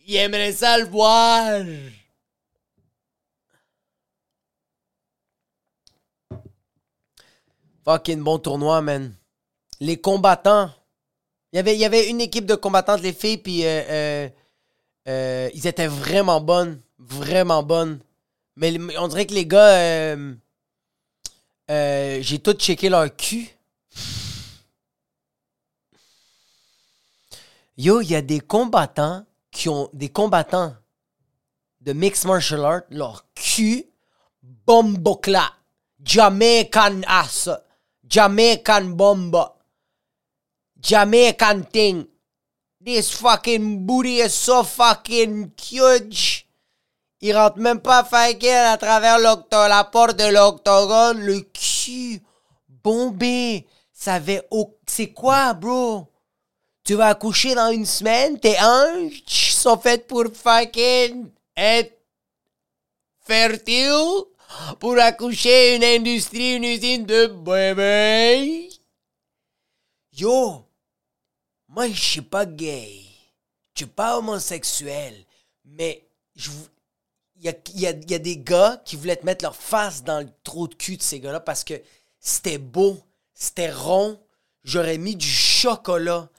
ils 0.05 0.15
aimeraient 0.15 0.53
ça 0.53 0.77
le 0.77 0.85
voir. 0.85 1.63
Fucking 7.85 8.21
bon 8.23 8.39
tournoi, 8.39 8.81
man. 8.81 9.13
Les 9.79 9.97
combattants. 9.97 10.69
Il 11.51 11.57
y 11.57 11.85
avait, 11.85 12.09
une 12.09 12.21
équipe 12.21 12.45
de 12.45 12.55
combattantes, 12.55 13.01
les 13.01 13.13
filles, 13.13 13.37
puis 13.37 13.63
euh, 13.63 13.83
euh, 13.89 14.29
euh, 15.07 15.49
ils 15.53 15.67
étaient 15.67 15.87
vraiment 15.87 16.41
bonnes. 16.41 16.81
Vraiment 16.99 17.63
bonnes. 17.63 17.99
Mais 18.55 18.77
on 18.97 19.07
dirait 19.07 19.25
que 19.25 19.33
les 19.33 19.45
gars. 19.45 20.15
J'ai 21.67 22.39
tout 22.39 22.53
checké 22.53 22.89
leur 22.89 23.15
cul. 23.15 23.49
Yo, 27.75 28.01
il 28.01 28.11
y 28.11 28.15
a 28.15 28.21
des 28.21 28.39
combattants 28.39 29.25
qui 29.51 29.69
ont. 29.69 29.89
Des 29.93 30.09
combattants 30.09 30.75
de 31.81 31.93
mixed 31.93 32.25
martial 32.25 32.63
art, 32.63 32.81
leur 32.89 33.25
cul, 33.35 33.85
bombocla. 34.41 35.53
Jamaican 36.03 37.01
ass. 37.07 37.49
Jamaican 38.07 38.95
bomba. 38.95 39.55
Jamaican 40.81 41.61
thing. 41.71 42.05
This 42.85 43.11
fucking 43.11 43.85
booty 43.85 44.19
is 44.19 44.33
so 44.33 44.63
fucking 44.63 45.51
huge. 45.57 46.47
Il 47.21 47.37
rentre 47.37 47.57
même 47.59 47.79
pas 47.79 48.03
faire 48.03 48.73
à 48.73 48.77
travers 48.77 49.19
la 49.19 49.83
porte 49.85 50.17
de 50.17 50.33
l'octogone. 50.33 51.21
Le 51.21 51.39
cul 51.41 52.21
bombé. 52.83 53.65
Ça 53.93 54.15
avait... 54.15 54.47
C'est 54.85 55.13
quoi, 55.13 55.53
bro? 55.53 56.07
Tu 56.83 56.95
vas 56.95 57.09
accoucher 57.09 57.55
dans 57.55 57.71
une 57.71 57.85
semaine? 57.85 58.37
Tes 58.39 58.57
hanches 58.59 59.53
sont 59.53 59.77
faites 59.77 60.05
pour 60.07 60.25
fucking 60.33 61.29
être 61.55 61.97
fertile? 63.25 64.25
pour 64.79 64.97
accoucher 64.99 65.75
une 65.75 65.83
industrie, 65.83 66.55
une 66.55 66.63
usine 66.63 67.05
de 67.05 67.27
bébé. 67.27 68.69
Yo, 70.15 70.65
moi 71.73 71.87
je 71.87 72.01
suis 72.01 72.21
pas 72.21 72.45
gay, 72.45 73.01
je 73.73 73.83
suis 73.83 73.85
pas 73.85 74.17
homosexuel, 74.17 75.13
mais 75.65 76.05
il 76.35 77.51
y 77.75 77.87
a, 77.87 77.93
des 78.19 78.37
gars 78.37 78.81
qui 78.85 78.95
voulaient 78.95 79.15
te 79.15 79.25
mettre 79.25 79.43
leur 79.43 79.55
face 79.55 80.03
dans 80.03 80.19
le 80.19 80.29
trou 80.43 80.67
de 80.67 80.75
cul 80.75 80.97
de 80.97 81.01
ces 81.01 81.19
gars-là 81.19 81.39
parce 81.39 81.63
que 81.63 81.73
c'était 82.19 82.57
beau, 82.57 82.97
c'était 83.33 83.71
rond, 83.71 84.19
j'aurais 84.63 84.97
mis 84.97 85.15
du 85.15 85.27
chocolat 85.27 86.29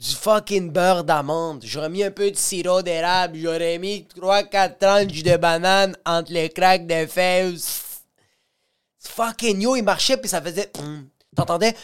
du 0.00 0.14
fucking 0.14 0.70
beurre 0.70 1.04
d'amande. 1.04 1.62
J'aurais 1.64 1.90
mis 1.90 2.02
un 2.02 2.10
peu 2.10 2.30
de 2.30 2.36
sirop 2.36 2.80
d'érable. 2.80 3.36
J'aurais 3.36 3.76
mis 3.78 4.06
3-4 4.16 4.78
tranches 4.78 5.22
de 5.22 5.36
banane 5.36 5.94
entre 6.06 6.32
les 6.32 6.48
craques 6.48 6.86
des 6.86 7.06
fesses. 7.06 8.02
Fucking 8.98 9.60
yo, 9.60 9.76
il 9.76 9.82
marchait 9.82 10.16
puis 10.16 10.28
ça 10.28 10.40
faisait. 10.40 10.72
Mm. 10.78 11.02
T'entendais? 11.36 11.74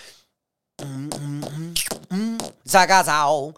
Zagazao. 2.67 3.55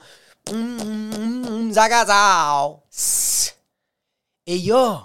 Zagazao. 1.71 2.83
Et 4.47 4.59
yo, 4.59 4.99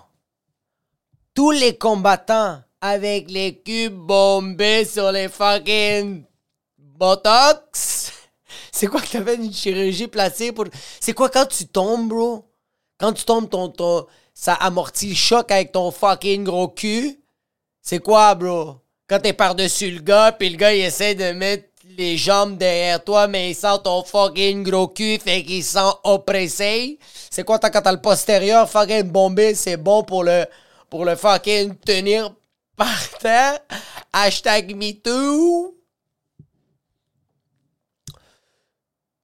tous 1.33 1.51
les 1.51 1.77
combattants 1.77 2.61
avec 2.79 3.29
les 3.29 3.59
cubes 3.59 3.93
bombés 3.93 4.85
sur 4.85 5.11
les 5.11 5.29
fucking 5.29 6.23
botox 6.77 8.13
c'est 8.73 8.87
quoi 8.87 8.99
que 8.99 9.07
t'avais 9.07 9.35
une 9.35 9.53
chirurgie 9.53 10.07
placée 10.07 10.51
pour. 10.51 10.65
C'est 10.99 11.13
quoi 11.13 11.29
quand 11.29 11.45
tu 11.45 11.67
tombes, 11.67 12.09
bro? 12.09 12.43
Quand 12.97 13.13
tu 13.13 13.23
tombes, 13.23 13.47
ton, 13.47 13.69
ton, 13.69 14.07
ça 14.33 14.55
amortit 14.55 15.09
le 15.09 15.15
choc 15.15 15.51
avec 15.51 15.71
ton 15.71 15.91
fucking 15.91 16.43
gros 16.43 16.69
cul. 16.69 17.19
C'est 17.81 17.99
quoi, 17.99 18.33
bro? 18.33 18.77
Quand 19.07 19.19
t'es 19.19 19.31
par-dessus 19.31 19.91
le 19.91 19.99
gars, 19.99 20.31
puis 20.31 20.49
le 20.49 20.57
gars, 20.57 20.73
il 20.73 20.81
essaie 20.81 21.13
de 21.13 21.31
mettre 21.33 21.69
les 21.97 22.17
jambes 22.17 22.57
derrière 22.57 23.03
toi, 23.03 23.27
mais 23.27 23.51
il 23.51 23.55
sent 23.55 23.79
ton 23.83 24.03
fucking 24.03 24.63
gros 24.63 24.87
cul, 24.87 25.19
fait 25.19 25.43
qu'il 25.43 25.63
sent 25.63 25.91
oppressé. 26.03 26.99
C'est 27.29 27.43
quoi, 27.43 27.59
quand 27.59 27.81
t'as 27.81 27.91
le 27.91 28.01
postérieur 28.01 28.69
fucking 28.69 29.03
bombé, 29.03 29.55
c'est 29.55 29.77
bon 29.77 30.03
pour 30.03 30.23
le, 30.23 30.45
pour 30.89 31.05
le 31.05 31.15
fucking 31.15 31.75
tenir 31.77 32.33
par 32.75 33.09
terre? 33.19 33.59
Hashtag 34.11 34.75
MeToo. 34.75 35.73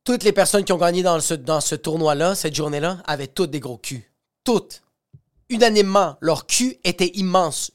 toutes 0.10 0.24
les 0.24 0.32
personnes 0.32 0.64
qui 0.64 0.74
ont 0.74 0.78
gagné 0.80 1.04
dans 1.04 1.20
ce, 1.20 1.36
dans 1.36 1.62
ce 1.62 1.76
tournoi-là, 1.76 2.34
cette 2.34 2.56
journée-là, 2.56 2.98
avaient 3.06 3.28
toutes 3.28 3.52
des 3.52 3.60
gros 3.60 3.78
culs. 3.78 4.04
Toutes. 4.44 4.82
Unanimement, 5.50 6.18
leur 6.20 6.48
cul 6.48 6.80
était 6.84 7.12
immense. 7.14 7.70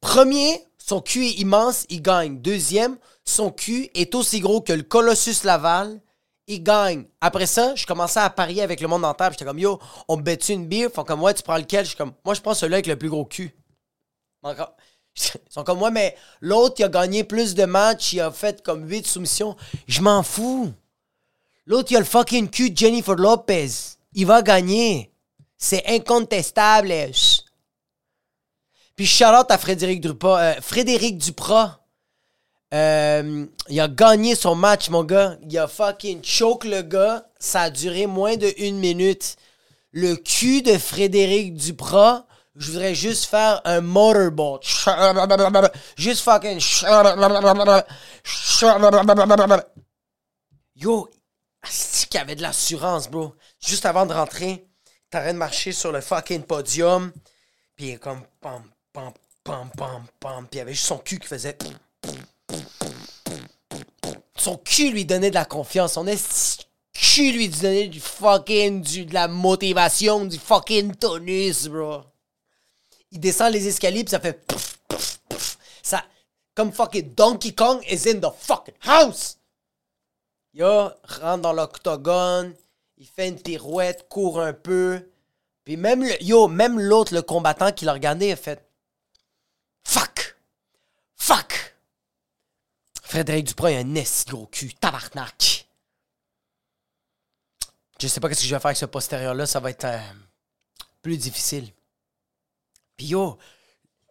Premier, 0.00 0.66
son 0.78 1.00
cul 1.00 1.26
est 1.26 1.38
immense, 1.38 1.86
il 1.90 2.02
gagne. 2.02 2.40
Deuxième, 2.40 2.98
son 3.28 3.50
cul 3.50 3.90
est 3.94 4.14
aussi 4.14 4.40
gros 4.40 4.60
que 4.60 4.72
le 4.72 4.82
Colossus 4.82 5.44
Laval, 5.44 6.00
il 6.46 6.62
gagne. 6.62 7.04
Après 7.20 7.46
ça, 7.46 7.74
je 7.74 7.86
commençais 7.86 8.20
à 8.20 8.30
parier 8.30 8.62
avec 8.62 8.80
le 8.80 8.88
monde 8.88 9.04
en 9.04 9.12
table. 9.12 9.34
J'étais 9.34 9.44
comme, 9.44 9.58
yo, 9.58 9.78
on 10.08 10.16
bet 10.16 10.34
une 10.48 10.66
bière? 10.66 10.88
Ils 10.96 11.04
comme, 11.04 11.22
ouais, 11.22 11.34
tu 11.34 11.42
prends 11.42 11.58
lequel? 11.58 11.84
Je 11.84 11.90
suis 11.90 11.96
comme, 11.96 12.12
moi, 12.24 12.34
je 12.34 12.40
prends 12.40 12.54
celui 12.54 12.74
avec 12.74 12.86
le 12.86 12.96
plus 12.96 13.10
gros 13.10 13.26
cul. 13.26 13.54
Ils 14.44 15.32
sont 15.50 15.64
comme, 15.64 15.82
ouais, 15.82 15.90
mais 15.90 16.16
l'autre, 16.40 16.76
il 16.78 16.84
a 16.84 16.88
gagné 16.88 17.24
plus 17.24 17.54
de 17.56 17.64
matchs, 17.64 18.12
il 18.12 18.20
a 18.20 18.30
fait 18.30 18.62
comme 18.62 18.88
8 18.88 19.04
soumissions. 19.04 19.56
Je 19.88 20.00
m'en 20.00 20.22
fous. 20.22 20.72
L'autre, 21.66 21.88
il 21.90 21.96
a 21.96 21.98
le 21.98 22.04
fucking 22.04 22.48
cul 22.48 22.70
de 22.70 22.76
Jennifer 22.76 23.16
Lopez. 23.16 23.68
Il 24.14 24.26
va 24.26 24.42
gagner. 24.42 25.12
C'est 25.56 25.84
incontestable. 25.88 26.94
Puis 28.94 29.06
Charlotte 29.06 29.50
à 29.50 29.58
Frédéric 29.58 30.00
Duprat. 30.00 30.40
Euh, 30.40 30.54
Frédéric 30.60 31.18
Duprat. 31.18 31.77
Euh, 32.74 33.46
il 33.68 33.80
a 33.80 33.88
gagné 33.88 34.34
son 34.34 34.54
match, 34.54 34.90
mon 34.90 35.04
gars. 35.04 35.36
Il 35.48 35.58
a 35.58 35.66
fucking 35.66 36.22
choke 36.22 36.64
le 36.64 36.82
gars. 36.82 37.26
Ça 37.38 37.62
a 37.62 37.70
duré 37.70 38.06
moins 38.06 38.36
de 38.36 38.52
une 38.58 38.78
minute. 38.78 39.36
Le 39.92 40.16
cul 40.16 40.62
de 40.62 40.76
Frédéric 40.76 41.54
Duprat, 41.54 42.26
je 42.56 42.70
voudrais 42.70 42.94
juste 42.94 43.24
faire 43.24 43.60
un 43.64 43.80
motorboat. 43.80 44.60
Juste 45.96 46.22
fucking. 46.22 46.60
Yo, 50.76 51.08
qu'il 52.10 52.18
y 52.18 52.22
avait 52.22 52.36
de 52.36 52.42
l'assurance, 52.42 53.08
bro. 53.08 53.34
Juste 53.60 53.86
avant 53.86 54.06
de 54.06 54.12
rentrer, 54.12 54.66
t'arrêtes 55.10 55.34
de 55.34 55.38
marcher 55.38 55.72
sur 55.72 55.90
le 55.90 56.00
fucking 56.00 56.42
podium. 56.42 57.12
Puis 57.76 57.86
il 57.86 57.90
est 57.92 57.98
comme 57.98 58.22
pam, 58.40 58.62
pam, 58.92 59.12
pam, 59.42 59.70
pam, 59.76 60.04
pam. 60.20 60.46
Puis 60.48 60.56
il 60.56 60.58
y 60.58 60.60
avait 60.60 60.74
juste 60.74 60.86
son 60.86 60.98
cul 60.98 61.18
qui 61.18 61.28
faisait. 61.28 61.56
Son 64.38 64.56
cul 64.56 64.90
lui 64.90 65.04
donnait 65.04 65.30
de 65.30 65.34
la 65.34 65.44
confiance. 65.44 65.94
Son 65.94 66.06
cul 66.92 67.32
lui 67.32 67.48
donnait 67.48 67.88
du 67.88 68.00
fucking. 68.00 68.82
Du, 68.82 69.04
de 69.04 69.14
la 69.14 69.28
motivation, 69.28 70.24
du 70.24 70.38
fucking 70.38 70.94
tonus, 70.94 71.68
bro. 71.68 72.02
Il 73.10 73.20
descend 73.20 73.52
les 73.52 73.66
escaliers, 73.66 74.04
puis 74.04 74.10
ça 74.10 74.20
fait. 74.20 74.44
Ça. 75.82 76.04
Comme 76.54 76.72
fucking 76.72 77.14
Donkey 77.14 77.54
Kong 77.54 77.82
is 77.88 78.08
in 78.08 78.20
the 78.20 78.32
fucking 78.36 78.74
house! 78.84 79.38
Yo, 80.52 80.90
rentre 81.04 81.42
dans 81.42 81.52
l'octogone, 81.52 82.54
il 82.96 83.06
fait 83.06 83.28
une 83.28 83.40
pirouette, 83.40 84.08
court 84.08 84.40
un 84.40 84.52
peu. 84.52 85.08
Puis 85.64 85.76
même, 85.76 86.02
le, 86.02 86.20
yo, 86.22 86.48
même 86.48 86.80
l'autre, 86.80 87.14
le 87.14 87.22
combattant 87.22 87.70
qui 87.70 87.84
l'a 87.84 87.92
regardé, 87.92 88.32
a 88.32 88.36
fait 88.36 88.66
Fuck! 89.84 90.36
Fuck! 91.14 91.76
Frédéric 93.08 93.46
Duprat, 93.46 93.68
a 93.68 93.78
un 93.78 93.94
esti 93.94 94.30
gros 94.30 94.46
cul, 94.48 94.74
tabarnak. 94.74 95.66
Je 97.98 98.06
sais 98.06 98.20
pas 98.20 98.28
ce 98.34 98.42
que 98.42 98.46
je 98.46 98.54
vais 98.54 98.60
faire 98.60 98.66
avec 98.66 98.76
ce 98.76 98.84
postérieur-là. 98.84 99.46
Ça 99.46 99.60
va 99.60 99.70
être 99.70 99.86
euh, 99.86 99.98
plus 101.00 101.16
difficile. 101.16 101.72
Puis 102.98 103.06
yo, 103.06 103.38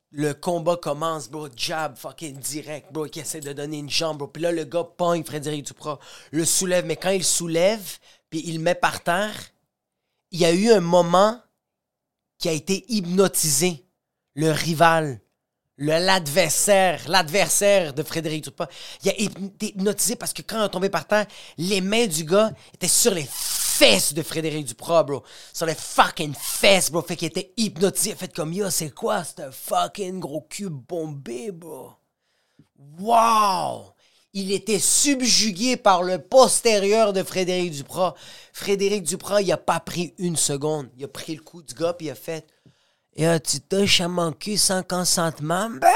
le 0.09 0.33
combat 0.33 0.77
commence, 0.77 1.29
bro. 1.29 1.47
Jab, 1.55 1.95
fucking 1.95 2.39
direct, 2.39 2.91
bro. 2.91 3.05
Qui 3.05 3.19
essaie 3.19 3.39
de 3.39 3.53
donner 3.53 3.77
une 3.77 3.89
jambe, 3.89 4.17
bro. 4.17 4.27
Puis 4.29 4.41
là, 4.41 4.51
le 4.51 4.63
gars 4.63 4.83
pogne 4.83 5.23
Frédéric 5.23 5.67
Duprat. 5.67 5.99
Le 6.31 6.43
soulève. 6.43 6.87
Mais 6.87 6.95
quand 6.95 7.11
il 7.11 7.23
soulève, 7.23 7.99
puis 8.31 8.41
il 8.47 8.59
met 8.59 8.73
par 8.73 9.03
terre, 9.03 9.51
il 10.31 10.39
y 10.39 10.45
a 10.45 10.51
eu 10.51 10.71
un 10.71 10.81
moment 10.81 11.39
qui 12.39 12.49
a 12.49 12.51
été 12.51 12.83
hypnotisé. 12.91 13.85
Le 14.33 14.49
rival 14.49 15.21
l'adversaire, 15.77 17.01
l'adversaire 17.07 17.93
de 17.93 18.03
Frédéric 18.03 18.45
Duprat, 18.45 18.67
il 19.03 19.09
a 19.09 19.13
hypnotisé 19.61 20.15
parce 20.15 20.33
que 20.33 20.41
quand 20.41 20.59
il 20.61 20.65
est 20.65 20.69
tombé 20.69 20.89
par 20.89 21.07
terre, 21.07 21.27
les 21.57 21.81
mains 21.81 22.07
du 22.07 22.23
gars 22.23 22.51
étaient 22.73 22.87
sur 22.87 23.13
les 23.13 23.27
fesses 23.29 24.13
de 24.13 24.23
Frédéric 24.23 24.65
Duprat, 24.65 25.03
bro. 25.03 25.23
Sur 25.53 25.67
les 25.67 25.75
fucking 25.75 26.33
fesses, 26.33 26.91
bro. 26.91 27.01
Fait 27.01 27.15
qu'il 27.15 27.27
était 27.27 27.53
hypnotisé. 27.57 28.15
Fait 28.15 28.33
comme, 28.33 28.53
yo, 28.53 28.69
c'est 28.69 28.89
quoi 28.89 29.23
ce 29.23 29.51
fucking 29.51 30.19
gros 30.19 30.41
cul 30.49 30.69
bombé, 30.69 31.51
bro? 31.51 31.91
Wow! 32.99 33.93
Il 34.33 34.51
était 34.51 34.79
subjugué 34.79 35.77
par 35.77 36.03
le 36.03 36.19
postérieur 36.19 37.13
de 37.13 37.23
Frédéric 37.23 37.71
Duprat. 37.71 38.15
Frédéric 38.51 39.03
Duprat, 39.03 39.41
il 39.41 39.51
a 39.51 39.57
pas 39.57 39.79
pris 39.79 40.13
une 40.17 40.35
seconde. 40.35 40.89
Il 40.97 41.03
a 41.05 41.07
pris 41.07 41.35
le 41.35 41.41
coup 41.41 41.61
du 41.61 41.73
gars, 41.73 41.93
puis 41.93 42.07
il 42.07 42.11
a 42.11 42.15
fait 42.15 42.45
et 43.17 43.39
tu 43.39 43.59
touches 43.61 44.01
à 44.01 44.07
mon 44.07 44.31
cul 44.31 44.57
sans 44.57 44.83
consentement? 44.83 45.69
Bah! 45.71 45.89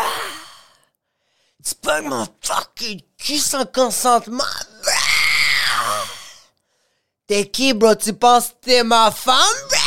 Tu 1.64 1.76
pognes 1.76 2.10
mon 2.10 2.28
fucking 2.42 3.02
cul 3.18 3.38
sans 3.38 3.66
consentement? 3.66 4.44
Bah! 4.84 4.92
T'es 7.28 7.48
qui, 7.48 7.74
bro? 7.74 7.94
Tu 7.96 8.14
penses 8.14 8.50
que 8.50 8.56
t'es 8.62 8.84
ma 8.84 9.12
femme? 9.12 9.38
Bah! 9.70 9.78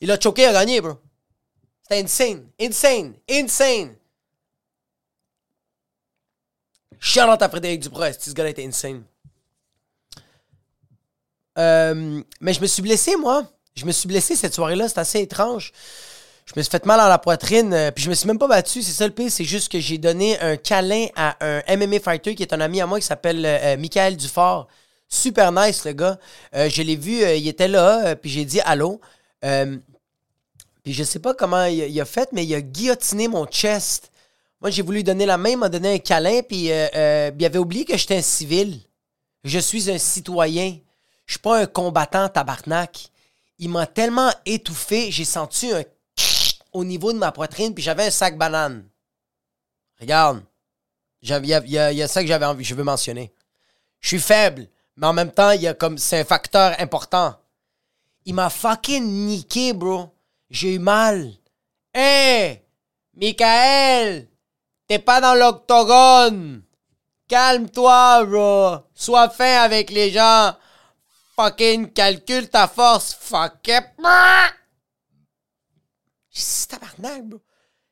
Il 0.00 0.10
a 0.10 0.18
choqué, 0.20 0.42
il 0.42 0.48
a 0.48 0.52
gagné, 0.52 0.80
bro. 0.80 1.00
C'était 1.82 2.02
insane. 2.02 2.50
Insane. 2.60 3.14
Insane. 3.30 3.96
Shout 6.98 7.20
out 7.20 7.40
à 7.40 7.48
Frédéric 7.48 7.80
Duprat. 7.80 8.12
Ce 8.14 8.32
gars-là 8.32 8.50
était 8.50 8.66
insane. 8.66 9.04
Euh, 11.58 12.22
mais 12.40 12.52
je 12.52 12.60
me 12.60 12.66
suis 12.66 12.82
blessé, 12.82 13.16
moi. 13.16 13.44
Je 13.74 13.84
me 13.84 13.92
suis 13.92 14.08
blessé 14.08 14.36
cette 14.36 14.54
soirée-là. 14.54 14.88
C'est 14.88 14.98
assez 14.98 15.20
étrange. 15.20 15.72
Je 16.46 16.52
me 16.56 16.62
suis 16.62 16.70
fait 16.70 16.84
mal 16.86 17.00
à 17.00 17.08
la 17.08 17.18
poitrine. 17.18 17.72
Euh, 17.72 17.90
puis 17.90 18.04
je 18.04 18.10
me 18.10 18.14
suis 18.14 18.26
même 18.26 18.38
pas 18.38 18.48
battu. 18.48 18.82
C'est 18.82 18.92
ça 18.92 19.06
le 19.06 19.12
pire. 19.12 19.30
C'est 19.30 19.44
juste 19.44 19.70
que 19.70 19.80
j'ai 19.80 19.98
donné 19.98 20.38
un 20.40 20.56
câlin 20.56 21.06
à 21.16 21.36
un 21.40 21.76
MMA 21.76 22.00
fighter 22.00 22.34
qui 22.34 22.42
est 22.42 22.52
un 22.52 22.60
ami 22.60 22.80
à 22.80 22.86
moi 22.86 23.00
qui 23.00 23.06
s'appelle 23.06 23.44
euh, 23.44 23.76
Michael 23.76 24.16
Dufort. 24.16 24.68
Super 25.08 25.52
nice, 25.52 25.84
le 25.84 25.92
gars. 25.92 26.18
je 26.54 26.80
l'ai 26.80 26.96
vu. 26.96 27.22
il 27.22 27.46
était 27.46 27.68
là. 27.68 28.16
puis 28.16 28.30
j'ai 28.30 28.46
dit 28.46 28.62
allô. 28.62 28.98
puis 29.42 30.94
je 30.94 31.04
sais 31.04 31.18
pas 31.18 31.34
comment 31.34 31.66
il, 31.66 32.00
a 32.00 32.06
fait, 32.06 32.30
mais 32.32 32.46
il 32.46 32.54
a 32.54 32.62
guillotiné 32.62 33.28
mon 33.28 33.44
chest. 33.44 34.10
Moi, 34.62 34.70
j'ai 34.70 34.80
voulu 34.80 34.98
lui 34.98 35.04
donner 35.04 35.26
la 35.26 35.36
main, 35.36 35.50
il 35.50 35.58
m'a 35.58 35.68
donné 35.68 35.92
un 35.92 35.98
câlin. 35.98 36.40
Puis 36.40 36.68
il 36.68 37.44
avait 37.44 37.58
oublié 37.58 37.84
que 37.84 37.94
j'étais 37.94 38.16
un 38.16 38.22
civil. 38.22 38.80
Je 39.44 39.58
suis 39.58 39.90
un 39.90 39.98
citoyen. 39.98 40.78
Je 41.32 41.38
suis 41.38 41.40
pas 41.40 41.60
un 41.60 41.66
combattant 41.66 42.28
tabarnak. 42.28 43.08
Il 43.58 43.70
m'a 43.70 43.86
tellement 43.86 44.30
étouffé, 44.44 45.10
j'ai 45.10 45.24
senti 45.24 45.72
un 45.72 45.82
au 46.74 46.84
niveau 46.84 47.10
de 47.10 47.16
ma 47.16 47.32
poitrine, 47.32 47.72
puis 47.72 47.82
j'avais 47.82 48.04
un 48.04 48.10
sac 48.10 48.36
banane. 48.36 48.86
Regarde. 49.98 50.42
Il 51.22 51.30
y, 51.46 52.02
a, 52.02 52.08
ça 52.08 52.20
que 52.20 52.28
j'avais 52.28 52.44
envie, 52.44 52.64
je 52.64 52.74
veux 52.74 52.84
mentionner. 52.84 53.32
Je 54.00 54.08
suis 54.08 54.20
faible, 54.20 54.68
mais 54.94 55.06
en 55.06 55.14
même 55.14 55.32
temps, 55.32 55.52
c'est 55.96 56.20
un 56.20 56.24
facteur 56.26 56.78
important. 56.78 57.34
Il 58.26 58.34
m'a 58.34 58.50
fucking 58.50 59.02
niqué, 59.02 59.72
bro. 59.72 60.14
J'ai 60.50 60.74
eu 60.74 60.78
mal. 60.80 61.32
Hé! 61.94 62.62
Michael! 63.14 64.28
T'es 64.86 64.98
pas 64.98 65.22
dans 65.22 65.34
l'octogone! 65.34 66.62
Calme-toi, 67.26 68.24
bro! 68.26 68.76
Sois 68.92 69.30
fin 69.30 69.62
avec 69.62 69.88
les 69.88 70.10
gens! 70.10 70.54
Fucking 71.36 71.92
calcule 71.92 72.48
ta 72.48 72.68
force, 72.68 73.14
fuck 73.14 73.66
it. 73.68 73.84
C'est 76.30 76.68
tabarnak, 76.68 77.24
bro. 77.24 77.40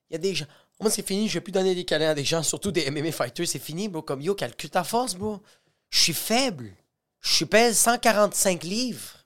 Il 0.09 0.15
y 0.15 0.17
a 0.17 0.19
des 0.19 0.35
gens. 0.35 0.47
Moi, 0.81 0.91
c'est 0.91 1.07
fini, 1.07 1.29
je 1.29 1.35
vais 1.35 1.41
plus 1.41 1.53
donner 1.53 1.75
des 1.75 1.85
câlins 1.85 2.11
à 2.11 2.15
des 2.15 2.25
gens, 2.25 2.43
surtout 2.43 2.71
des 2.71 2.91
MMA 2.91 3.13
fighters, 3.13 3.47
c'est 3.47 3.59
fini, 3.59 3.89
bro. 3.89 4.03
Comme 4.03 4.23
yo, 4.23 4.35
calcule 4.35 4.71
ta 4.71 4.83
force, 4.83 5.15
bro. 5.15 5.41
Je 5.91 5.99
suis 5.99 6.15
faible. 6.15 6.73
Je 7.21 7.45
pèse 7.45 7.79
145 7.79 8.63
livres. 8.63 9.25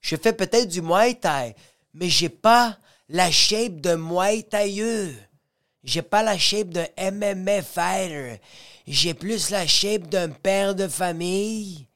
Je 0.00 0.14
fais 0.14 0.32
peut-être 0.32 0.68
du 0.68 0.82
Muay 0.82 1.14
Thai, 1.14 1.56
mais 1.92 2.08
j'ai 2.08 2.28
pas 2.28 2.78
la 3.08 3.30
shape 3.30 3.80
de 3.80 3.96
Muay 3.96 4.44
Thaïeux. 4.44 5.16
J'ai 5.82 6.02
pas 6.02 6.22
la 6.22 6.38
shape 6.38 6.68
de 6.68 6.84
MMA 6.98 7.62
fighter. 7.62 8.40
J'ai 8.86 9.14
plus 9.14 9.50
la 9.50 9.66
shape 9.66 10.08
d'un 10.08 10.30
père 10.30 10.76
de 10.76 10.86
famille 10.86 11.88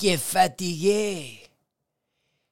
qui 0.00 0.08
est 0.08 0.16
fatigué. 0.16 1.38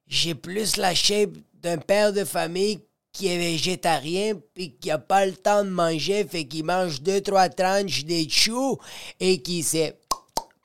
J'ai 0.07 0.35
plus 0.35 0.77
la 0.77 0.95
shape 0.95 1.31
d'un 1.55 1.79
père 1.79 2.13
de 2.13 2.25
famille 2.25 2.79
qui 3.11 3.29
est 3.29 3.39
végétarien 3.39 4.35
puis 4.53 4.77
qui 4.77 4.91
a 4.91 4.99
pas 4.99 5.25
le 5.25 5.33
temps 5.33 5.65
de 5.65 5.71
manger, 5.71 6.27
fait 6.27 6.45
qu'il 6.45 6.67
mange 6.67 7.01
deux, 7.01 7.23
trois 7.23 7.49
tranches 7.49 8.05
de 8.05 8.29
choux 8.29 8.77
et 9.19 9.41
qui 9.41 9.63
s'est 9.63 9.99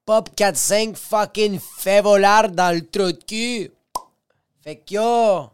pop 0.05 0.29
4-5 0.35 0.95
fucking 0.95 1.57
févolard 1.57 2.49
dans 2.49 2.75
le 2.75 2.85
trou 2.85 3.13
de 3.13 3.23
cul. 3.23 3.71
Fait 4.61 4.75
que 4.75 4.95
yo, 4.95 5.49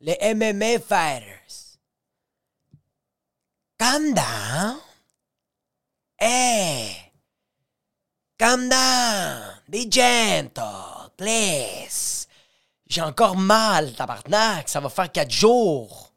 les 0.00 0.16
MMA 0.32 0.78
fighters, 0.78 1.78
calm 3.76 4.14
down. 4.14 4.78
Hey, 6.20 7.07
calm 8.38 8.68
down. 8.68 9.58
Be 9.68 9.86
gentle, 9.90 11.10
please. 11.16 12.26
J'ai 12.88 13.02
encore 13.02 13.36
mal, 13.36 13.92
tabarnak. 13.92 14.68
Ça 14.68 14.80
va 14.80 14.88
faire 14.88 15.12
quatre 15.12 15.30
jours. 15.30 16.12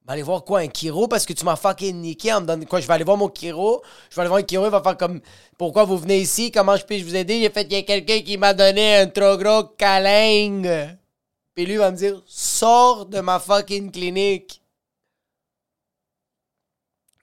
Je 0.00 0.06
vais 0.06 0.12
aller 0.12 0.22
voir 0.22 0.44
quoi, 0.44 0.60
un 0.60 0.68
Kiro, 0.68 1.08
parce 1.08 1.24
que 1.24 1.32
tu 1.32 1.44
m'as 1.44 1.56
fucking 1.56 2.00
niqué 2.00 2.32
en 2.32 2.42
me 2.42 2.46
donnant 2.46 2.66
quoi. 2.66 2.80
Je 2.80 2.86
vais 2.86 2.94
aller 2.94 3.04
voir 3.04 3.16
mon 3.16 3.28
Kiro. 3.28 3.82
Je 4.10 4.16
vais 4.16 4.20
aller 4.20 4.28
voir 4.28 4.40
un 4.40 4.44
Kiro, 4.44 4.66
il 4.66 4.70
va 4.70 4.82
faire 4.82 4.96
comme 4.96 5.20
Pourquoi 5.58 5.84
vous 5.84 5.98
venez 5.98 6.20
ici? 6.20 6.50
Comment 6.50 6.76
je 6.76 6.84
peux 6.84 7.00
vous 7.02 7.16
aider? 7.16 7.40
J'ai 7.40 7.50
fait, 7.50 7.62
il 7.62 7.72
y 7.72 7.76
a 7.76 7.82
quelqu'un 7.82 8.20
qui 8.20 8.36
m'a 8.36 8.54
donné 8.54 8.96
un 8.96 9.06
trop 9.06 9.36
gros 9.36 9.64
câlin. 9.78 10.96
Puis 11.54 11.66
lui 11.66 11.76
va 11.76 11.90
me 11.90 11.96
dire 11.96 12.22
Sors 12.26 13.06
de 13.06 13.20
ma 13.20 13.38
fucking 13.38 13.90
clinique. 13.90 14.62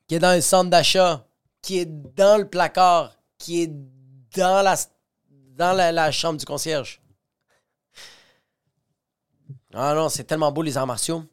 Qui 0.07 0.15
est 0.15 0.19
dans 0.19 0.29
un 0.29 0.41
centre 0.41 0.69
d'achat. 0.69 1.25
Qui 1.61 1.79
est 1.79 2.15
dans 2.15 2.39
le 2.39 2.47
placard. 2.47 3.15
Qui 3.37 3.63
est 3.63 3.71
dans 4.35 4.61
la 4.61 4.75
dans 5.57 5.73
la, 5.73 6.11
chambre 6.11 6.39
du 6.39 6.45
concierge. 6.45 7.01
Ah 9.73 9.93
non, 9.93 10.09
c'est 10.09 10.23
tellement 10.23 10.51
beau 10.51 10.61
les 10.61 10.77
arts 10.77 10.87
martiaux. 10.87 11.23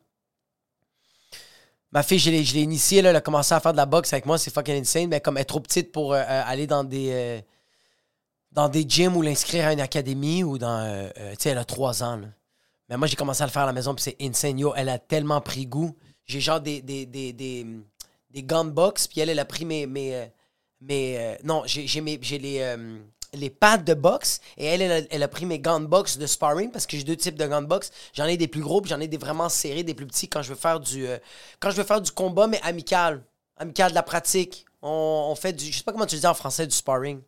Ma 1.91 2.03
fille, 2.03 2.19
je 2.19 2.31
l'ai 2.31 2.63
initiée, 2.63 2.99
elle 2.99 3.17
a 3.17 3.21
commencé 3.21 3.55
à 3.55 3.61
faire 3.61 3.73
de 3.73 3.79
la 3.79 3.87
boxe 3.87 4.13
avec 4.13 4.27
moi, 4.27 4.37
c'est 4.37 4.53
fucking 4.53 4.81
insane, 4.81 5.09
mais 5.09 5.21
comme 5.21 5.39
elle 5.39 5.43
est 5.43 5.47
trop 5.47 5.61
petite 5.61 5.91
pour 5.91 6.13
euh, 6.13 6.19
euh, 6.19 6.43
aller 6.45 6.67
dans 6.67 6.85
des 6.85 7.11
euh, 7.13 7.41
dans 8.53 8.69
des 8.69 8.85
gyms 8.87 9.17
ou 9.17 9.23
l'inscrire 9.23 9.67
à 9.67 9.73
une 9.73 9.81
académie 9.81 10.45
ou 10.45 10.59
dans. 10.59 11.11
tu 11.15 11.37
sais, 11.39 11.51
elle 11.51 11.59
a 11.59 11.65
trois 11.65 12.03
ans. 12.03 12.21
Mais 12.89 12.97
moi, 12.97 13.07
j'ai 13.07 13.17
commencé 13.17 13.43
à 13.43 13.47
le 13.47 13.53
faire 13.53 13.63
à 13.63 13.67
la 13.67 13.73
maison, 13.73 13.95
puis 13.95 14.03
c'est 14.03 14.17
insane. 14.21 14.59
Yo, 14.59 14.75
elle 14.75 14.89
a 14.89 14.99
tellement 14.99 15.41
pris 15.41 15.67
goût. 15.67 15.95
J'ai 16.25 16.41
genre 16.41 16.61
des, 16.61 16.83
des, 16.83 17.07
des, 17.07 17.33
des, 17.33 17.67
des 18.31 18.43
gants 18.43 18.65
de 18.65 18.71
boxe, 18.71 19.07
puis 19.07 19.21
elle, 19.21 19.31
elle 19.31 19.39
a 19.39 19.45
pris 19.45 19.65
mes, 19.65 19.87
mes 20.81 21.37
non, 21.45 21.63
j'ai 21.67 22.39
les 22.39 22.77
les 23.35 23.51
pads 23.51 23.79
de 23.79 23.95
boxe 23.95 24.41
et 24.57 24.67
elle, 24.67 25.07
elle 25.11 25.23
a, 25.23 25.29
pris 25.29 25.47
mes 25.47 25.59
gants 25.59 25.81
de 25.81 25.87
boxe 25.87 26.19
de 26.19 26.27
sparring 26.27 26.71
parce 26.71 26.87
que 26.87 26.97
j'ai 26.97 27.05
deux 27.05 27.17
types 27.17 27.37
de 27.37 27.47
gants 27.47 27.63
de 27.63 27.67
boxe. 27.67 27.91
J'en 28.15 28.25
ai 28.25 28.37
des 28.37 28.49
plus 28.49 28.61
gros 28.61 28.83
j'en 28.85 29.01
ai 29.01 29.09
des 29.09 29.17
vraiment 29.17 29.49
serrés, 29.49 29.83
des 29.83 29.95
plus 29.95 30.07
petits 30.07 30.29
quand 30.29 30.43
je 30.43 30.51
veux 30.51 30.59
faire 30.59 30.81
du 30.81 31.07
euh, 31.07 31.19
quand 31.61 31.71
je 31.71 31.77
veux 31.77 31.85
faire 31.85 32.01
du 32.01 32.11
combat 32.11 32.47
mais 32.47 32.61
amical, 32.63 33.23
amical 33.57 33.91
de 33.91 33.95
la 33.95 34.03
pratique. 34.03 34.65
On, 34.81 35.35
fait 35.35 35.53
du 35.53 35.67
je 35.67 35.79
sais 35.79 35.85
pas 35.85 35.93
comment 35.93 36.07
tu 36.07 36.15
le 36.15 36.21
dis 36.21 36.27
en 36.27 36.35
français 36.35 36.67
du 36.67 36.75
sparring. 36.75 37.21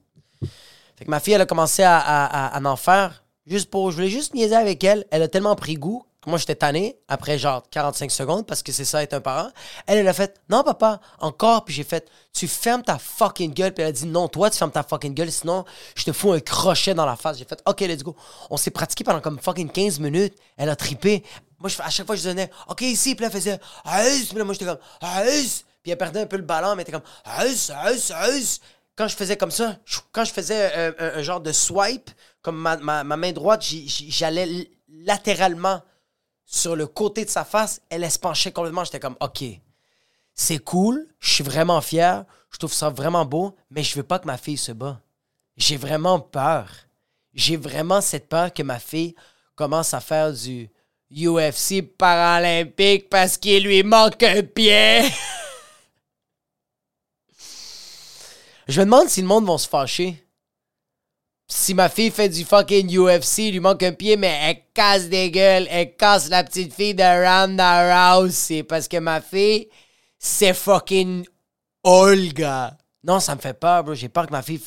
Fait 0.97 1.05
que 1.05 1.11
ma 1.11 1.21
fille 1.21 1.35
elle 1.35 1.41
a 1.41 1.47
commencé 1.47 1.83
à, 1.83 1.99
à, 1.99 2.57
à 2.57 2.63
en 2.63 2.77
faire 2.77 3.25
juste 3.47 3.71
pour 3.71 3.91
je 3.91 3.97
voulais 3.97 4.09
juste 4.09 4.35
niaiser 4.35 4.57
avec 4.57 4.83
elle. 4.85 5.05
Elle 5.11 5.23
a 5.23 5.29
tellement 5.29 5.57
pris 5.57 5.75
goût 5.75 6.05
moi, 6.27 6.37
j'étais 6.37 6.55
tanné 6.55 6.99
après 7.09 7.39
genre 7.39 7.63
45 7.71 8.11
secondes 8.11 8.47
parce 8.47 8.63
que 8.63 8.73
c'est 8.73 8.85
ça 8.85 9.03
être 9.03 9.15
un 9.15 9.23
parent. 9.23 9.49
Elle, 9.87 9.99
elle 9.99 10.09
a 10.09 10.13
fait 10.13 10.39
Non, 10.51 10.63
papa, 10.63 11.01
encore. 11.19 11.65
Puis 11.65 11.75
j'ai 11.75 11.85
fait 11.85 12.11
Tu 12.35 12.47
fermes 12.47 12.83
ta 12.83 12.99
fucking 12.99 13.55
gueule. 13.55 13.73
Puis 13.73 13.83
elle 13.83 13.89
a 13.89 13.93
dit 13.93 14.05
Non, 14.07 14.29
toi, 14.29 14.51
tu 14.51 14.59
fermes 14.59 14.71
ta 14.71 14.83
fucking 14.83 15.15
gueule. 15.15 15.33
Sinon, 15.33 15.65
je 15.95 16.05
te 16.05 16.13
fous 16.13 16.33
un 16.33 16.41
crochet 16.41 16.93
dans 16.93 17.07
la 17.07 17.17
face. 17.17 17.39
J'ai 17.39 17.47
fait 17.47 17.63
Ok, 17.65 17.81
let's 17.81 18.03
go. 18.03 18.15
On 18.51 18.59
s'est 18.59 18.71
pratiqué 18.71 19.03
pendant 19.03 19.21
comme 19.21 19.39
fucking 19.39 19.71
15 19.71 19.99
minutes. 19.99 20.35
Elle 20.59 20.69
a 20.69 20.77
tripé. 20.77 21.25
Moi, 21.59 21.71
je, 21.71 21.81
à 21.81 21.89
chaque 21.89 22.07
fois, 22.07 22.17
je 22.17 22.25
donnais 22.25 22.51
Ok, 22.69 22.83
ici. 22.83 23.15
Puis 23.15 23.25
elle 23.25 23.33
faisait 23.33 23.59
Puis 23.59 24.37
là, 24.37 24.45
moi, 24.45 24.53
j'étais 24.53 24.67
comme 24.67 24.79
Puis 25.01 25.91
elle 25.91 25.97
perdait 25.97 26.21
un 26.21 26.27
peu 26.27 26.37
le 26.37 26.43
ballon, 26.43 26.77
mais 26.77 26.83
était 26.83 26.93
comme 26.93 27.03
quand 28.97 29.09
je 29.09 29.17
faisais 29.17 29.39
comme 29.39 29.51
ça, 29.51 29.79
quand 30.13 30.27
je 30.27 30.33
faisais 30.33 30.73
euh, 30.77 31.15
un, 31.17 31.23
genre 31.23 31.41
de 31.41 31.53
swipe, 31.53 32.11
comme 32.43 32.59
ma, 32.59 32.77
ma- 32.77 33.03
ma 33.03 33.17
main 33.17 33.33
droite, 33.33 33.65
j'allais 33.65 34.71
latéralement 34.91 35.81
sur 36.53 36.75
le 36.75 36.89
côté 36.89 37.25
de 37.25 37.31
sa 37.31 37.45
face, 37.45 37.81
elle, 37.91 38.11
se 38.11 38.19
penchait 38.19 38.51
complètement. 38.51 38.83
J'étais 38.83 38.99
comme, 38.99 39.17
OK, 39.21 39.45
c'est 40.35 40.59
cool, 40.59 41.07
je 41.21 41.35
suis 41.35 41.45
vraiment 41.45 41.81
fier, 41.81 42.25
je 42.51 42.59
trouve 42.59 42.73
ça 42.73 42.91
vraiment 42.91 43.25
beau, 43.25 43.55
mais 43.71 43.85
je 43.85 43.95
veux 43.95 44.03
pas 44.03 44.19
que 44.19 44.27
ma 44.27 44.37
fille 44.37 44.57
se 44.57 44.73
bat. 44.73 45.01
J'ai 45.57 45.77
vraiment 45.77 46.19
peur. 46.19 46.69
J'ai 47.35 47.57
vraiment 47.57 48.01
cette 48.01 48.29
peur 48.29 48.53
que 48.53 48.65
ma 48.65 48.81
fille 48.81 49.15
commence 49.55 49.95
à 49.95 50.01
faire 50.01 50.33
du 50.33 50.69
UFC 51.13 51.83
paralympique 51.83 53.09
parce 53.09 53.39
qu'il 53.39 53.63
lui 53.63 53.85
manque 53.85 54.21
un 54.25 54.43
pied. 54.43 55.03
Je 58.67 58.81
me 58.81 58.87
demande 58.87 59.09
si 59.09 59.21
le 59.21 59.29
monde 59.29 59.47
va 59.47 59.57
se 59.57 59.69
fâcher. 59.69 60.27
Si 61.53 61.75
ma 61.75 61.89
fille 61.89 62.13
fait 62.13 62.29
du 62.29 62.45
fucking 62.45 62.97
UFC, 62.97 63.39
il 63.39 63.53
lui 63.55 63.61
manque 63.61 63.83
un 63.83 63.91
pied, 63.91 64.17
mais 64.17 64.39
elle 64.41 64.63
casse 64.73 65.09
des 65.09 65.33
gueules, 65.33 65.67
elle 65.69 65.97
casse 65.97 66.29
la 66.29 66.45
petite 66.45 66.73
fille 66.73 66.95
de 66.95 67.03
Ronda 67.03 68.15
Rousey 68.15 68.63
parce 68.63 68.87
que 68.87 68.99
ma 68.99 69.21
fille, 69.21 69.69
c'est 70.17 70.55
fucking 70.55 71.27
Olga. 71.83 72.79
Non, 73.03 73.19
ça 73.19 73.35
me 73.35 73.41
fait 73.41 73.59
peur, 73.59 73.83
bro. 73.83 73.95
J'ai 73.95 74.09
peur 74.09 74.29
que 74.29 74.33
ma 74.33 74.43
fille. 74.43 74.61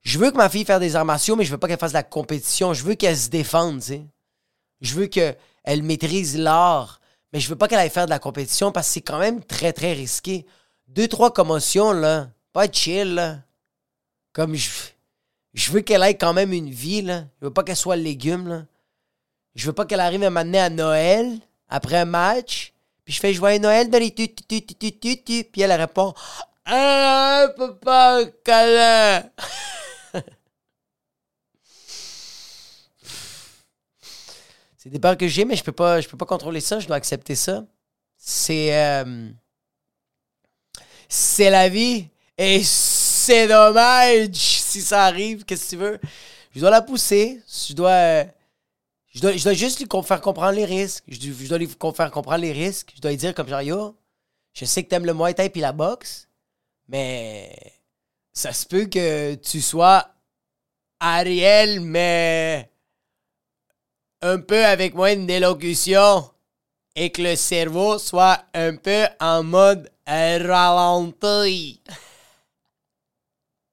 Je 0.00 0.18
veux 0.18 0.30
que 0.30 0.38
ma 0.38 0.48
fille 0.48 0.64
fasse 0.64 0.80
des 0.80 0.96
arts 0.96 1.04
martiaux, 1.04 1.36
mais 1.36 1.44
je 1.44 1.50
veux 1.50 1.58
pas 1.58 1.68
qu'elle 1.68 1.78
fasse 1.78 1.92
de 1.92 1.98
la 1.98 2.02
compétition. 2.02 2.72
Je 2.72 2.84
veux 2.84 2.94
qu'elle 2.94 3.16
se 3.16 3.28
défende, 3.28 3.80
tu 3.80 3.88
sais. 3.88 4.06
Je 4.80 4.94
veux 4.94 5.08
qu'elle 5.08 5.82
maîtrise 5.82 6.38
l'art, 6.38 7.00
mais 7.34 7.40
je 7.40 7.50
veux 7.50 7.56
pas 7.56 7.68
qu'elle 7.68 7.80
aille 7.80 7.90
faire 7.90 8.06
de 8.06 8.10
la 8.10 8.18
compétition 8.18 8.72
parce 8.72 8.86
que 8.86 8.94
c'est 8.94 9.02
quand 9.02 9.18
même 9.18 9.44
très, 9.44 9.74
très 9.74 9.92
risqué. 9.92 10.46
Deux, 10.86 11.06
trois 11.06 11.34
commotions, 11.34 11.92
là. 11.92 12.30
Pas 12.54 12.66
chill, 12.72 13.14
là. 13.14 13.40
Comme 14.32 14.54
je. 14.54 14.70
Je 15.58 15.72
veux 15.72 15.80
qu'elle 15.80 16.04
ait 16.04 16.14
quand 16.16 16.32
même 16.32 16.52
une 16.52 16.70
vie, 16.70 17.02
là. 17.02 17.24
Je 17.40 17.46
veux 17.46 17.52
pas 17.52 17.64
qu'elle 17.64 17.74
soit 17.74 17.96
légume, 17.96 18.46
là. 18.46 18.64
Je 19.56 19.66
veux 19.66 19.72
pas 19.72 19.84
qu'elle 19.86 19.98
arrive 19.98 20.22
à 20.22 20.30
m'amener 20.30 20.60
à 20.60 20.70
Noël, 20.70 21.36
après 21.68 21.96
un 21.96 22.04
match, 22.04 22.72
puis 23.04 23.12
je 23.12 23.18
fais 23.18 23.34
Joyeux 23.34 23.58
Noël, 23.58 23.90
Dolly, 23.90 24.14
tu, 24.14 24.32
tu, 24.32 24.44
tu, 24.44 24.62
tu, 24.62 24.74
tu, 24.76 24.92
tu, 25.00 25.24
tu. 25.24 25.42
Puis 25.44 25.60
elle 25.62 25.72
répond 25.72 26.14
Ah, 26.64 27.48
papa, 27.56 28.20
câlin. 28.44 29.24
C'est 34.76 34.90
des 34.90 35.00
peurs 35.00 35.16
que 35.16 35.26
j'ai, 35.26 35.44
mais 35.44 35.56
je 35.56 35.64
peux 35.64 35.72
pas, 35.72 36.00
je 36.00 36.06
peux 36.08 36.16
pas 36.16 36.24
contrôler 36.24 36.60
ça, 36.60 36.78
je 36.78 36.86
dois 36.86 36.94
accepter 36.96 37.34
ça. 37.34 37.64
C'est. 38.16 38.76
euh, 38.76 39.28
c'est 41.08 41.50
la 41.50 41.68
vie. 41.68 42.06
Et 42.36 42.62
c'est 42.62 43.48
dommage 43.48 44.47
si 44.68 44.82
ça 44.82 45.04
arrive. 45.04 45.44
Qu'est-ce 45.44 45.64
que 45.66 45.70
tu 45.70 45.76
veux? 45.76 46.00
Je 46.54 46.60
dois 46.60 46.70
la 46.70 46.82
pousser. 46.82 47.42
Je 47.68 47.74
dois. 47.74 47.90
euh, 47.90 48.24
je 49.14 49.20
dois, 49.20 49.32
je 49.36 49.42
dois 49.44 49.54
juste 49.54 49.80
lui 49.80 49.88
faire 50.04 50.20
comprendre 50.20 50.52
les 50.52 50.64
risques. 50.64 51.04
Je, 51.08 51.18
dois- 51.48 51.58
lui 51.58 51.68
faire 51.94 52.10
comprendre 52.10 52.42
les 52.42 52.52
risques. 52.52 52.92
Je 52.96 53.00
dois 53.00 53.10
lui 53.12 53.16
dire 53.18 53.34
comme 53.34 53.48
genre, 53.48 53.62
yo, 53.62 53.96
je 54.54 54.64
sais 54.64 54.84
que 54.84 54.88
t'aimes 54.88 55.06
le 55.06 55.14
Muay 55.14 55.34
Thai 55.34 55.50
puis 55.50 55.60
la 55.60 55.72
boxe, 55.72 56.28
mais 56.88 57.56
ça 58.32 58.52
se 58.52 58.66
peut 58.66 58.86
que 58.86 59.34
tu 59.36 59.60
sois 59.60 60.08
Ariel, 61.00 61.80
mais 61.80 62.70
un 64.22 64.40
peu 64.40 64.64
avec 64.64 64.94
moins 64.94 65.16
d'élocution 65.16 66.30
et 66.96 67.10
que 67.10 67.22
le 67.22 67.36
cerveau 67.36 67.98
soit 67.98 68.44
un 68.54 68.76
peu 68.76 69.06
en 69.20 69.42
mode 69.44 69.90
ralenti. 70.06 71.80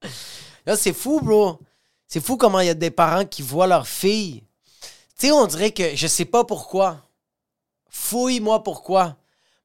Là, 0.66 0.76
c'est 0.76 0.94
fou, 0.94 1.20
bro. 1.22 1.60
C'est 2.08 2.24
fou 2.24 2.38
comment 2.38 2.60
il 2.60 2.68
y 2.68 2.70
a 2.70 2.74
des 2.76 2.92
parents 2.92 3.26
qui 3.26 3.42
voient 3.42 3.68
leur 3.68 3.88
fille. 3.88 4.44
Tu 5.18 5.28
sais, 5.28 5.32
on 5.32 5.48
dirait 5.48 5.72
que 5.72 5.96
je 5.96 6.08
sais 6.08 6.26
pas 6.26 6.44
pourquoi. 6.44 7.08
Fouille-moi 7.90 8.64
pourquoi. 8.64 9.18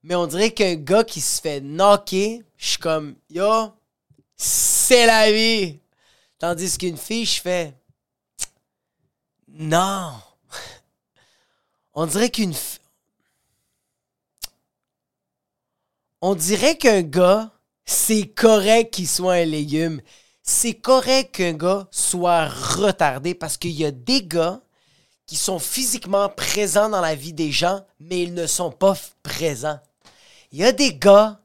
Mais 0.03 0.15
on 0.15 0.27
dirait 0.27 0.53
qu'un 0.53 0.77
gars 0.77 1.05
qui 1.05 1.21
se 1.21 1.41
fait 1.41 1.61
knocker, 1.61 2.43
je 2.57 2.67
suis 2.69 2.79
comme, 2.79 3.17
yo, 3.29 3.73
c'est 4.37 5.07
la 5.07 5.31
vie. 5.31 5.81
Tandis 6.39 6.79
qu'une 6.79 6.97
fille, 6.97 7.27
je 7.27 7.41
fais, 7.41 7.75
non. 9.49 10.13
On 11.93 12.07
dirait 12.07 12.31
qu'une. 12.31 12.55
On 16.23 16.35
dirait 16.35 16.79
qu'un 16.79 17.03
gars, 17.03 17.51
c'est 17.85 18.27
correct 18.27 18.95
qu'il 18.95 19.09
soit 19.09 19.35
un 19.35 19.45
légume. 19.45 20.01
C'est 20.43 20.75
correct 20.75 21.37
qu'un 21.37 21.53
gars 21.53 21.89
soit 21.91 22.49
retardé 22.49 23.35
parce 23.35 23.57
qu'il 23.57 23.73
y 23.73 23.85
a 23.85 23.91
des 23.91 24.23
gars 24.23 24.61
qui 25.27 25.37
sont 25.37 25.59
physiquement 25.59 26.29
présents 26.29 26.89
dans 26.89 27.01
la 27.01 27.15
vie 27.15 27.33
des 27.33 27.53
gens, 27.53 27.87
mais 28.01 28.23
ils 28.23 28.35
ne 28.35 28.47
sont 28.47 28.73
pas 28.73 28.97
présents. 29.23 29.79
Il 30.51 30.59
y 30.59 30.65
a 30.65 30.73
des 30.73 30.95
gars 30.95 31.41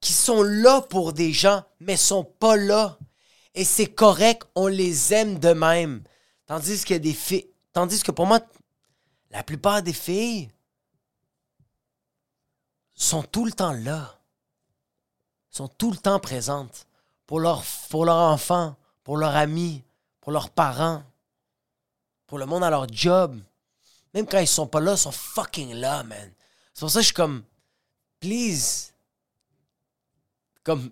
qui 0.00 0.12
sont 0.12 0.42
là 0.42 0.80
pour 0.80 1.12
des 1.12 1.32
gens, 1.32 1.64
mais 1.80 1.96
sont 1.96 2.24
pas 2.24 2.56
là. 2.56 2.98
Et 3.54 3.64
c'est 3.64 3.92
correct, 3.92 4.44
on 4.54 4.68
les 4.68 5.12
aime 5.12 5.38
de 5.38 5.52
même. 5.52 6.04
Tandis 6.46 6.84
que. 6.84 6.94
Tandis 7.72 8.02
que 8.02 8.12
pour 8.12 8.26
moi, 8.26 8.40
la 9.30 9.42
plupart 9.42 9.82
des 9.82 9.92
filles 9.92 10.50
sont 12.94 13.22
tout 13.22 13.44
le 13.44 13.52
temps 13.52 13.72
là. 13.72 14.20
Sont 15.50 15.68
tout 15.68 15.90
le 15.90 15.96
temps 15.96 16.20
présentes. 16.20 16.86
Pour 17.26 17.40
leur, 17.40 17.64
pour 17.90 18.08
enfant, 18.08 18.76
pour 19.02 19.16
leurs 19.16 19.34
amis, 19.34 19.82
pour 20.20 20.32
leurs 20.32 20.50
parents, 20.50 21.02
pour 22.26 22.38
le 22.38 22.46
monde 22.46 22.64
à 22.64 22.70
leur 22.70 22.88
job. 22.88 23.40
Même 24.14 24.26
quand 24.26 24.38
ils 24.38 24.46
sont 24.46 24.66
pas 24.66 24.80
là, 24.80 24.92
ils 24.92 24.98
sont 24.98 25.12
fucking 25.12 25.74
là, 25.74 26.02
man. 26.02 26.32
C'est 26.72 26.80
pour 26.80 26.90
ça 26.90 26.98
que 26.98 27.02
je 27.02 27.06
suis 27.06 27.14
comme, 27.14 27.44
please. 28.20 28.92
Comme, 30.62 30.90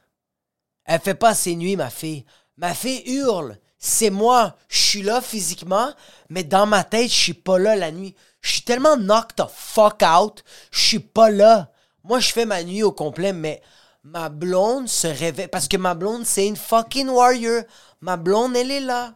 Elle 0.84 1.00
fait 1.00 1.14
pas 1.14 1.34
ses 1.34 1.56
nuits, 1.56 1.76
ma 1.76 1.90
fille. 1.90 2.24
Ma 2.56 2.74
fille 2.74 3.02
hurle. 3.06 3.58
C'est 3.78 4.10
moi. 4.10 4.56
Je 4.68 4.78
suis 4.78 5.02
là 5.02 5.20
physiquement, 5.20 5.92
mais 6.28 6.44
dans 6.44 6.66
ma 6.66 6.84
tête, 6.84 7.10
je 7.10 7.16
suis 7.16 7.34
pas 7.34 7.58
là 7.58 7.74
la 7.74 7.90
nuit. 7.90 8.14
Je 8.40 8.52
suis 8.52 8.62
tellement 8.62 8.96
knocked 8.96 9.36
the 9.36 9.48
fuck 9.52 10.02
out. 10.02 10.44
Je 10.70 10.80
suis 10.80 11.00
pas 11.00 11.30
là. 11.30 11.72
Moi, 12.04 12.20
je 12.20 12.30
fais 12.30 12.46
ma 12.46 12.62
nuit 12.62 12.84
au 12.84 12.92
complet, 12.92 13.32
mais 13.32 13.62
ma 14.04 14.28
blonde 14.28 14.88
se 14.88 15.08
réveille. 15.08 15.48
Parce 15.48 15.66
que 15.66 15.76
ma 15.76 15.94
blonde, 15.94 16.24
c'est 16.24 16.46
une 16.46 16.56
fucking 16.56 17.08
warrior. 17.08 17.64
Ma 18.00 18.16
blonde, 18.16 18.54
elle 18.54 18.70
est 18.70 18.80
là. 18.80 19.12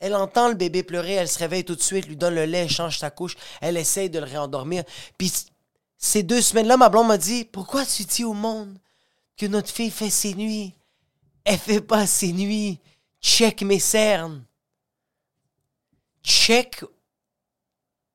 Elle 0.00 0.14
entend 0.14 0.48
le 0.48 0.54
bébé 0.54 0.82
pleurer, 0.82 1.12
elle 1.12 1.28
se 1.28 1.38
réveille 1.38 1.64
tout 1.64 1.76
de 1.76 1.82
suite, 1.82 2.06
lui 2.06 2.16
donne 2.16 2.34
le 2.34 2.46
lait, 2.46 2.66
change 2.68 2.98
sa 2.98 3.10
couche, 3.10 3.36
elle 3.60 3.76
essaye 3.76 4.08
de 4.08 4.18
le 4.18 4.24
réendormir. 4.24 4.82
Puis 5.18 5.30
ces 5.98 6.22
deux 6.22 6.40
semaines-là, 6.40 6.78
ma 6.78 6.88
blonde 6.88 7.08
m'a 7.08 7.18
dit 7.18 7.44
Pourquoi 7.44 7.84
tu 7.84 8.04
dis 8.04 8.24
au 8.24 8.32
monde 8.32 8.78
que 9.36 9.44
notre 9.44 9.68
fille 9.68 9.90
fait 9.90 10.10
ses 10.10 10.34
nuits? 10.34 10.74
Elle 11.44 11.58
fait 11.58 11.82
pas 11.82 12.06
ses 12.06 12.32
nuits. 12.32 12.80
Check 13.20 13.62
mes 13.62 13.78
cernes. 13.78 14.44
Check 16.22 16.82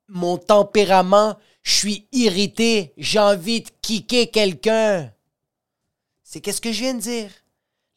mon 0.08 0.38
tempérament. 0.38 1.38
Je 1.62 1.72
suis 1.72 2.08
irrité. 2.12 2.94
J'ai 2.98 3.20
envie 3.20 3.62
de 3.62 3.70
kicker 3.82 4.32
quelqu'un. 4.32 5.12
C'est 6.24 6.42
qu'est-ce 6.42 6.62
que 6.62 6.72
je 6.72 6.82
viens 6.82 6.96
de 6.96 7.02
dire? 7.02 7.30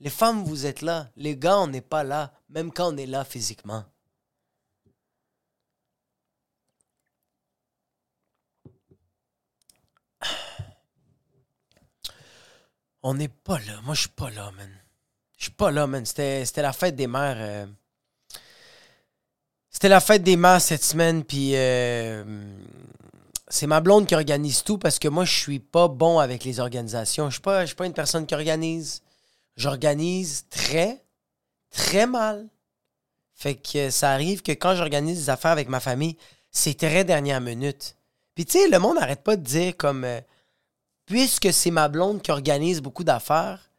Les 0.00 0.10
femmes, 0.10 0.44
vous 0.44 0.66
êtes 0.66 0.82
là. 0.82 1.08
Les 1.16 1.36
gars, 1.36 1.58
on 1.58 1.66
n'est 1.66 1.80
pas 1.80 2.04
là. 2.04 2.32
Même 2.48 2.72
quand 2.72 2.92
on 2.92 2.96
est 2.96 3.06
là 3.06 3.24
physiquement. 3.24 3.84
On 13.02 13.14
n'est 13.14 13.28
pas 13.28 13.58
là. 13.60 13.80
Moi, 13.84 13.94
je 13.94 14.00
suis 14.00 14.10
pas 14.10 14.30
là, 14.30 14.50
man. 14.56 14.70
Je 15.36 15.44
suis 15.44 15.52
pas 15.52 15.70
là, 15.70 15.86
man. 15.86 16.04
C'était 16.04 16.44
la 16.56 16.72
fête 16.72 16.96
des 16.96 17.06
mères. 17.06 17.36
Euh. 17.38 17.66
C'était 19.70 19.88
la 19.88 20.00
fête 20.00 20.22
des 20.24 20.36
mères 20.36 20.60
cette 20.60 20.82
semaine, 20.82 21.22
puis 21.22 21.52
euh, 21.54 22.24
c'est 23.46 23.68
ma 23.68 23.80
blonde 23.80 24.06
qui 24.06 24.14
organise 24.16 24.64
tout 24.64 24.76
parce 24.76 24.98
que 24.98 25.06
moi, 25.06 25.24
je 25.24 25.32
suis 25.32 25.60
pas 25.60 25.86
bon 25.86 26.18
avec 26.18 26.42
les 26.44 26.58
organisations. 26.58 27.28
Je 27.28 27.34
suis 27.34 27.42
pas, 27.42 27.64
pas 27.66 27.86
une 27.86 27.92
personne 27.92 28.26
qui 28.26 28.34
organise. 28.34 29.02
J'organise 29.56 30.46
très, 30.50 31.04
très 31.70 32.06
mal. 32.06 32.48
Fait 33.34 33.54
que 33.54 33.90
ça 33.90 34.10
arrive 34.10 34.42
que 34.42 34.52
quand 34.52 34.74
j'organise 34.74 35.18
des 35.18 35.30
affaires 35.30 35.52
avec 35.52 35.68
ma 35.68 35.80
famille, 35.80 36.16
c'est 36.50 36.76
très 36.76 37.04
dernière 37.04 37.40
minute. 37.40 37.96
Puis 38.34 38.44
tu 38.46 38.58
sais, 38.58 38.68
le 38.68 38.78
monde 38.78 38.96
n'arrête 38.96 39.22
pas 39.22 39.36
de 39.36 39.42
dire 39.42 39.76
comme... 39.76 40.04
Euh, 40.04 40.20
puisque 41.06 41.52
c'est 41.52 41.70
ma 41.70 41.88
blonde 41.88 42.20
qui 42.20 42.30
organise 42.30 42.80
beaucoup 42.80 43.04
d'affaires, 43.04 43.70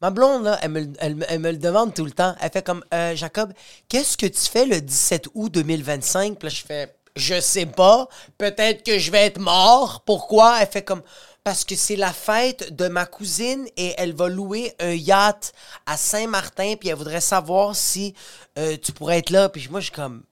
ma 0.00 0.10
blonde, 0.10 0.44
là, 0.44 0.58
elle, 0.62 0.70
me, 0.70 1.50
le 1.50 1.56
demande 1.56 1.94
tout 1.94 2.04
le 2.04 2.12
temps. 2.12 2.34
Elle 2.40 2.50
fait 2.50 2.64
comme 2.64 2.84
euh, 2.92 3.16
Jacob, 3.16 3.52
qu'est-ce 3.88 4.16
que 4.16 4.26
tu 4.26 4.40
fais 4.40 4.66
le 4.66 4.80
17 4.80 5.28
août 5.34 5.52
2025? 5.52 6.38
Puis 6.38 6.48
là, 6.48 6.54
je 6.54 6.62
fais 6.64 6.94
Je 7.16 7.40
sais 7.40 7.66
pas. 7.66 8.08
Peut-être 8.38 8.84
que 8.84 8.98
je 8.98 9.10
vais 9.10 9.26
être 9.26 9.40
mort. 9.40 10.02
Pourquoi? 10.04 10.58
Elle 10.60 10.68
fait 10.68 10.82
comme 10.82 11.02
parce 11.46 11.64
que 11.64 11.76
c'est 11.76 11.94
la 11.94 12.12
fête 12.12 12.74
de 12.74 12.88
ma 12.88 13.06
cousine 13.06 13.68
et 13.76 13.94
elle 13.98 14.14
va 14.14 14.28
louer 14.28 14.74
un 14.80 14.94
yacht 14.94 15.52
à 15.86 15.96
Saint-Martin, 15.96 16.74
puis 16.74 16.88
elle 16.88 16.96
voudrait 16.96 17.20
savoir 17.20 17.76
si 17.76 18.14
euh, 18.58 18.76
tu 18.76 18.90
pourrais 18.90 19.18
être 19.18 19.30
là. 19.30 19.48
Puis 19.48 19.68
moi, 19.70 19.78
je 19.78 19.84
suis 19.84 19.94
comme, 19.94 20.24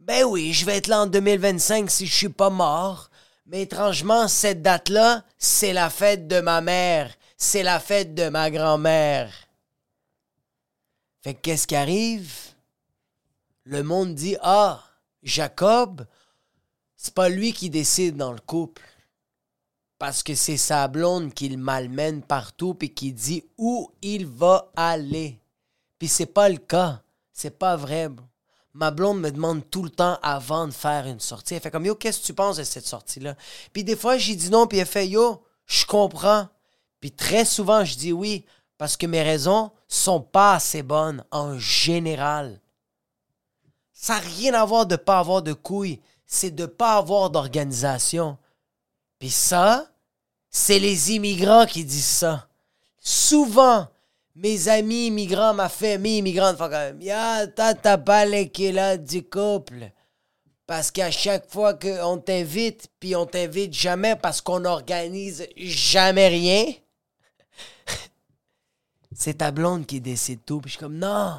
ben 0.00 0.24
oui, 0.24 0.54
je 0.54 0.64
vais 0.64 0.78
être 0.78 0.86
là 0.86 1.02
en 1.02 1.06
2025 1.06 1.90
si 1.90 2.06
je 2.06 2.14
suis 2.14 2.30
pas 2.30 2.48
mort. 2.48 3.10
Mais 3.44 3.60
étrangement, 3.60 4.26
cette 4.26 4.62
date-là, 4.62 5.22
c'est 5.36 5.74
la 5.74 5.90
fête 5.90 6.28
de 6.28 6.40
ma 6.40 6.62
mère. 6.62 7.12
C'est 7.36 7.62
la 7.62 7.78
fête 7.78 8.14
de 8.14 8.30
ma 8.30 8.50
grand-mère. 8.50 9.30
Fait 11.22 11.34
qu'est-ce 11.34 11.66
qui 11.66 11.76
arrive? 11.76 12.32
Le 13.64 13.82
monde 13.82 14.14
dit 14.14 14.38
Ah, 14.40 14.82
Jacob, 15.22 16.06
c'est 16.96 17.12
pas 17.12 17.28
lui 17.28 17.52
qui 17.52 17.68
décide 17.68 18.16
dans 18.16 18.32
le 18.32 18.40
couple. 18.40 18.80
Parce 19.98 20.22
que 20.22 20.34
c'est 20.34 20.56
sa 20.56 20.88
blonde 20.88 21.32
qui 21.32 21.48
le 21.48 21.56
malmène 21.56 22.22
partout 22.22 22.74
puis 22.74 22.92
qui 22.92 23.12
dit 23.12 23.44
où 23.56 23.90
il 24.02 24.26
va 24.26 24.72
aller. 24.76 25.40
Puis 25.98 26.08
c'est 26.08 26.26
pas 26.26 26.48
le 26.48 26.58
cas. 26.58 27.02
C'est 27.32 27.58
pas 27.58 27.76
vrai 27.76 28.08
ma 28.74 28.90
blonde 28.90 29.20
me 29.20 29.30
demande 29.30 29.68
tout 29.70 29.84
le 29.84 29.90
temps 29.90 30.18
avant 30.22 30.66
de 30.66 30.72
faire 30.72 31.06
une 31.06 31.20
sortie. 31.20 31.54
Elle 31.54 31.60
fait 31.60 31.70
comme 31.70 31.86
Yo, 31.86 31.94
qu'est-ce 31.94 32.20
que 32.20 32.26
tu 32.26 32.34
penses 32.34 32.56
de 32.56 32.64
cette 32.64 32.86
sortie-là? 32.86 33.36
Puis 33.72 33.84
des 33.84 33.96
fois, 33.96 34.18
j'ai 34.18 34.34
dit 34.34 34.50
non, 34.50 34.66
puis 34.66 34.78
elle 34.78 34.86
fait 34.86 35.08
Yo, 35.08 35.42
je 35.66 35.86
comprends. 35.86 36.48
Puis 37.00 37.12
très 37.12 37.44
souvent, 37.44 37.84
je 37.84 37.96
dis 37.96 38.12
oui, 38.12 38.44
parce 38.76 38.96
que 38.96 39.06
mes 39.06 39.22
raisons 39.22 39.70
sont 39.88 40.20
pas 40.20 40.54
assez 40.54 40.82
bonnes 40.82 41.24
en 41.30 41.58
général. 41.58 42.60
Ça 43.92 44.14
n'a 44.14 44.20
rien 44.20 44.54
à 44.54 44.64
voir 44.64 44.86
de 44.86 44.96
pas 44.96 45.20
avoir 45.20 45.40
de 45.42 45.52
couilles, 45.52 46.00
c'est 46.26 46.50
de 46.50 46.66
pas 46.66 46.96
avoir 46.96 47.30
d'organisation. 47.30 48.36
Ça, 49.30 49.90
c'est 50.50 50.78
les 50.78 51.12
immigrants 51.12 51.66
qui 51.66 51.84
disent 51.84 52.04
ça. 52.04 52.48
Souvent, 53.00 53.88
mes 54.34 54.68
amis 54.68 55.06
immigrants, 55.06 55.54
ma 55.54 55.68
famille 55.68 56.18
immigrante 56.18 56.56
font 56.56 56.68
comme 56.68 57.00
Ya, 57.00 57.46
t'as 57.46 57.98
pas 57.98 58.24
là 58.24 58.96
du 58.96 59.22
couple. 59.22 59.90
Parce 60.66 60.90
qu'à 60.90 61.10
chaque 61.10 61.50
fois 61.50 61.74
qu'on 61.74 62.18
t'invite, 62.18 62.88
puis 62.98 63.14
on 63.14 63.26
t'invite 63.26 63.74
jamais 63.74 64.16
parce 64.16 64.40
qu'on 64.40 64.60
n'organise 64.60 65.46
jamais 65.56 66.28
rien, 66.28 66.72
c'est 69.14 69.38
ta 69.38 69.50
blonde 69.50 69.84
qui 69.84 70.00
décide 70.00 70.44
tout. 70.44 70.60
Puis 70.60 70.70
je 70.70 70.76
suis 70.76 70.80
comme 70.80 70.98
Non, 70.98 71.38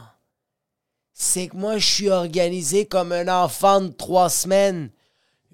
c'est 1.13 1.47
que 1.47 1.55
moi, 1.57 1.77
je 1.77 1.85
suis 1.85 2.09
organisé 2.09 2.85
comme 2.85 3.13
un 3.13 3.27
enfant 3.27 3.81
de 3.81 3.87
trois 3.87 4.29
semaines. 4.29 4.91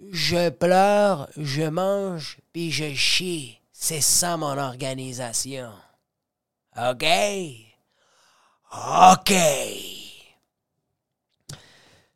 Je 0.10 0.50
pleure, 0.50 1.30
je 1.38 1.64
mange, 1.64 2.40
puis 2.52 2.72
je 2.72 2.94
chie. 2.94 3.60
C'est 3.72 4.02
ça 4.02 4.38
mon 4.38 4.58
organisation. 4.58 5.72
OK? 6.76 7.06
OK. 8.72 9.34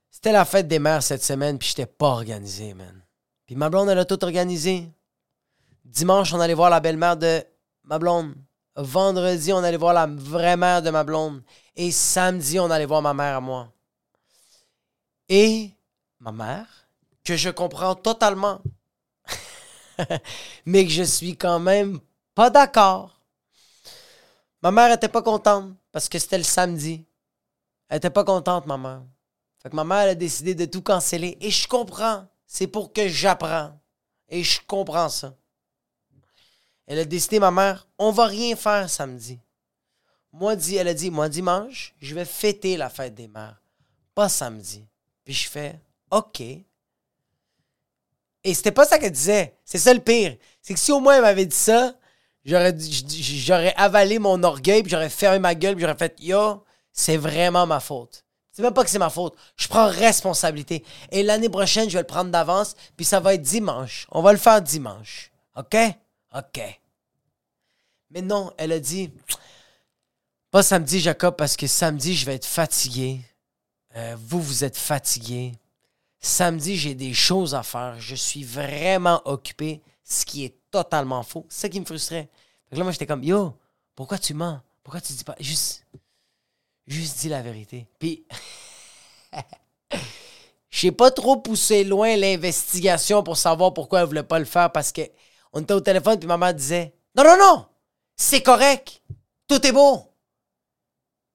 C'était 0.10 0.32
la 0.32 0.46
fête 0.46 0.68
des 0.68 0.80
mères 0.80 1.04
cette 1.04 1.24
semaine, 1.24 1.60
puis 1.60 1.70
j'étais 1.70 1.86
pas 1.86 2.08
organisé, 2.08 2.74
man. 2.74 3.04
Puis 3.46 3.56
ma 3.56 3.70
blonde, 3.70 3.90
elle 3.90 4.00
a 4.00 4.06
tout 4.06 4.24
organisé. 4.24 4.90
Dimanche, 5.84 6.34
on 6.34 6.40
allait 6.40 6.56
voir 6.56 6.72
la 6.72 6.80
belle-mère 6.80 7.18
de 7.18 7.44
ma 7.84 8.00
blonde. 8.00 8.34
Vendredi, 8.76 9.54
on 9.54 9.64
allait 9.64 9.78
voir 9.78 9.94
la 9.94 10.08
vraie 10.08 10.58
mère 10.58 10.82
de 10.82 10.90
ma 10.90 11.04
blonde. 11.04 11.44
Et 11.76 11.92
samedi, 11.92 12.60
on 12.60 12.72
allait 12.72 12.86
voir 12.86 13.02
ma 13.02 13.14
mère 13.14 13.38
à 13.38 13.42
moi. 13.42 13.72
Et 15.30 15.72
ma 16.20 16.32
mère, 16.32 16.85
que 17.26 17.36
je 17.36 17.50
comprends 17.50 17.96
totalement, 17.96 18.62
mais 20.66 20.86
que 20.86 20.92
je 20.92 21.04
suis 21.04 21.36
quand 21.36 21.60
même 21.60 22.00
pas 22.34 22.50
d'accord 22.50 23.16
Ma 24.62 24.72
mère 24.72 24.92
était 24.92 25.10
pas 25.10 25.22
contente 25.22 25.76
parce 25.92 26.10
que 26.10 26.18
c'était 26.18 26.40
le 26.40 26.44
samedi. 26.44 27.06
Elle 27.88 27.98
était 27.98 28.10
pas 28.10 28.24
contente, 28.24 28.66
ma 28.66 28.78
mère. 28.78 29.04
Fait 29.62 29.70
que 29.70 29.76
ma 29.76 29.84
mère 29.84 30.10
a 30.10 30.16
décidé 30.16 30.56
de 30.56 30.66
tout 30.66 30.82
canceller. 30.82 31.38
Et 31.40 31.52
je 31.52 31.68
comprends. 31.68 32.28
C'est 32.48 32.66
pour 32.66 32.92
que 32.92 33.08
j'apprends. 33.08 33.80
Et 34.28 34.44
je 34.44 34.60
comprends 34.66 35.10
ça. 35.10 35.36
Elle 36.88 36.98
a 36.98 37.06
décidé, 37.06 37.40
ma 37.40 37.52
mère, 37.52 37.88
on 38.00 38.10
va 38.10 38.26
rien 38.26 38.56
faire 38.56 38.90
samedi. 38.90 39.40
Moi, 40.32 40.56
dit, 40.56 40.78
elle 40.78 40.88
a 40.88 40.96
dit, 40.96 41.12
moi, 41.12 41.30
dimanche, 41.30 41.94
je 42.00 42.16
vais 42.16 42.26
fêter 42.26 42.76
la 42.76 42.90
fête 42.90 43.14
des 43.14 43.28
mères. 43.28 43.62
Pas 44.16 44.30
samedi. 44.30 44.84
Puis 45.24 45.36
je 45.36 45.48
fais, 45.48 45.80
OK. 46.10 46.42
Et 48.46 48.54
c'était 48.54 48.72
pas 48.72 48.86
ça 48.86 49.00
qu'elle 49.00 49.12
disait. 49.12 49.58
C'est 49.66 49.80
ça 49.80 49.92
le 49.92 50.00
pire. 50.00 50.38
C'est 50.62 50.76
que 50.76 50.80
si 50.80 50.92
au 50.92 51.00
moins 51.00 51.16
elle 51.16 51.24
m'avait 51.24 51.48
dit 51.48 51.56
ça, 51.56 51.96
j'aurais, 52.46 53.74
avalé 53.76 54.20
mon 54.20 54.42
orgueil, 54.44 54.84
puis 54.84 54.92
j'aurais 54.92 55.10
fermé 55.10 55.40
ma 55.40 55.56
gueule, 55.56 55.76
puis 55.76 55.82
j'aurais 55.82 55.98
fait 55.98 56.16
Yo, 56.20 56.64
c'est 56.94 57.18
vraiment 57.18 57.66
ma 57.66 57.80
faute. 57.80 58.24
C'est 58.52 58.62
même 58.62 58.74
pas 58.74 58.84
que 58.84 58.90
c'est 58.92 59.00
ma 59.00 59.10
faute. 59.10 59.36
Je 59.58 59.68
prends 59.68 59.88
responsabilité. 59.88 60.86
Et 61.12 61.24
l'année 61.24 61.50
prochaine, 61.50 61.90
je 61.90 61.96
vais 61.96 62.04
le 62.04 62.08
prendre 62.08 62.30
d'avance, 62.30 62.76
puis 62.96 63.04
ça 63.04 63.20
va 63.20 63.34
être 63.34 63.42
dimanche. 63.42 64.06
On 64.12 64.22
va 64.22 64.32
le 64.32 64.38
faire 64.38 64.62
dimanche. 64.62 65.32
OK? 65.58 65.76
OK. 66.36 66.62
Mais 68.12 68.22
non, 68.22 68.54
elle 68.58 68.74
a 68.74 68.80
dit 68.80 69.12
Pas 70.52 70.62
samedi, 70.62 71.00
Jacob, 71.00 71.36
parce 71.36 71.58
que 71.58 71.66
samedi, 71.66 72.16
je 72.16 72.28
vais 72.28 72.36
être 72.36 72.46
fatigué. 72.46 73.22
Euh, 73.96 74.16
vous, 74.20 74.40
vous 74.40 74.64
êtes 74.64 74.78
fatigué. 74.78 75.54
Samedi, 76.26 76.76
j'ai 76.76 76.96
des 76.96 77.14
choses 77.14 77.54
à 77.54 77.62
faire. 77.62 77.98
Je 78.00 78.16
suis 78.16 78.44
vraiment 78.44 79.22
occupé, 79.26 79.84
ce 80.04 80.26
qui 80.26 80.44
est 80.44 80.56
totalement 80.72 81.22
faux. 81.22 81.46
C'est 81.50 81.62
ça 81.62 81.70
qui 81.70 81.80
me 81.80 81.86
frustrait. 81.86 82.30
là, 82.72 82.82
moi, 82.82 82.92
j'étais 82.92 83.06
comme, 83.06 83.24
yo, 83.24 83.54
pourquoi 83.94 84.18
tu 84.18 84.34
mens? 84.34 84.60
Pourquoi 84.82 85.02
tu 85.02 85.14
dis 85.14 85.24
pas? 85.24 85.36
Juste, 85.40 85.86
juste 86.88 87.20
dis 87.20 87.30
la 87.30 87.44
vérité. 87.44 87.86
Puis, 88.00 88.26
j'ai 90.72 90.92
pas 90.92 91.12
trop 91.12 91.38
poussé 91.38 91.84
loin 91.84 92.18
l'investigation 92.18 93.22
pour 93.22 93.38
savoir 93.38 93.76
pourquoi 93.76 94.00
elle 94.00 94.08
voulait 94.08 94.24
pas 94.24 94.40
le 94.40 94.46
faire 94.46 94.72
parce 94.72 94.92
que 94.92 95.04
on 95.54 95.62
était 95.62 95.76
au 95.76 95.80
téléphone 95.80 96.18
puis 96.18 96.28
maman 96.28 96.52
disait, 96.54 96.96
non, 97.16 97.24
non, 97.24 97.38
non, 97.38 97.68
c'est 98.16 98.42
correct. 98.42 99.04
Tout 99.48 99.64
est 99.64 99.72
beau. 99.72 100.12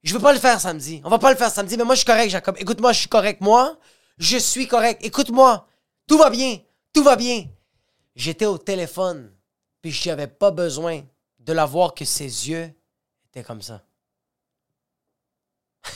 Je 0.03 0.13
veux 0.13 0.21
pas 0.21 0.33
le 0.33 0.41
faire 0.41 0.61
samedi. 0.61 1.01
On 1.05 1.11
va 1.11 1.21
pas 1.21 1.31
le 1.31 1.37
faire 1.37 1.53
samedi, 1.53 1.77
mais 1.77 1.85
moi, 1.85 1.95
je 1.95 2.01
suis 2.01 2.07
correct, 2.07 2.31
Jacob. 2.31 2.57
Écoute-moi, 2.59 2.93
je 2.93 2.99
suis 2.99 3.09
correct. 3.09 3.41
Moi, 3.41 3.79
je 4.21 4.37
suis 4.37 4.69
correct. 4.69 5.01
Écoute-moi. 5.03 5.67
Tout 6.07 6.19
va 6.19 6.31
bien. 6.31 6.59
Tout 6.93 7.03
va 7.03 7.17
bien. 7.17 7.47
J'étais 8.15 8.45
au 8.45 8.59
téléphone, 8.59 9.33
puis 9.81 9.91
je 9.91 10.09
n'avais 10.11 10.27
pas 10.27 10.51
besoin 10.51 11.03
de 11.39 11.53
la 11.55 11.65
voir 11.65 11.95
que 11.95 12.05
ses 12.05 12.49
yeux 12.49 12.71
étaient 13.27 13.43
comme 13.43 13.63
ça. 13.63 13.83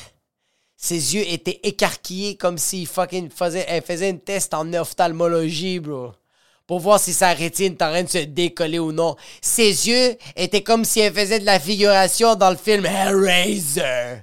ses 0.77 1.15
yeux 1.15 1.29
étaient 1.29 1.61
écarquillés 1.65 2.37
comme 2.37 2.57
s'il 2.57 2.87
fucking 2.87 3.29
faisait, 3.31 3.67
elle 3.69 3.83
faisait 3.83 4.11
une 4.11 4.21
test 4.21 4.55
en 4.55 4.73
ophtalmologie, 4.73 5.81
bro. 5.81 6.13
Pour 6.67 6.81
voir 6.81 6.99
si 6.99 7.13
sa 7.13 7.35
rétine 7.35 7.75
est 7.75 7.83
en 7.83 8.03
de 8.03 8.09
se 8.09 8.19
décoller 8.19 8.79
ou 8.79 8.93
non. 8.93 9.17
Ses 9.43 9.87
yeux 9.87 10.17
étaient 10.35 10.63
comme 10.63 10.87
si 10.87 11.01
elle 11.01 11.13
faisait 11.13 11.41
de 11.41 11.45
la 11.45 11.61
figuration 11.61 12.37
dans 12.37 12.51
le 12.51 12.57
film 12.57 12.87
Hellraiser. 12.87 14.23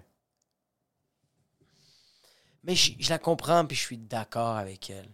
Mais 2.64 2.76
je, 2.76 3.10
la 3.10 3.18
comprends, 3.18 3.66
puis 3.66 3.76
je 3.76 3.82
suis 3.82 3.98
d'accord 3.98 4.56
avec 4.58 4.90
elle. 4.90 5.10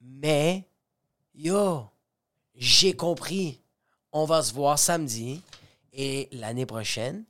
Mais 0.00 0.68
Yo, 1.34 1.88
j'ai 2.54 2.94
compris. 2.94 3.60
On 4.12 4.26
va 4.26 4.42
se 4.42 4.52
voir 4.52 4.78
samedi 4.78 5.42
et 5.92 6.28
l'année 6.30 6.66
prochaine, 6.66 7.24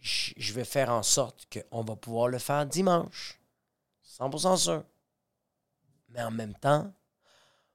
je 0.00 0.52
vais 0.54 0.64
faire 0.64 0.90
en 0.90 1.02
sorte 1.02 1.46
qu'on 1.52 1.82
va 1.82 1.96
pouvoir 1.96 2.28
le 2.28 2.38
faire 2.38 2.64
dimanche. 2.64 3.38
100% 4.18 4.56
sûr. 4.56 4.84
Mais 6.08 6.22
en 6.22 6.30
même 6.30 6.54
temps, 6.54 6.90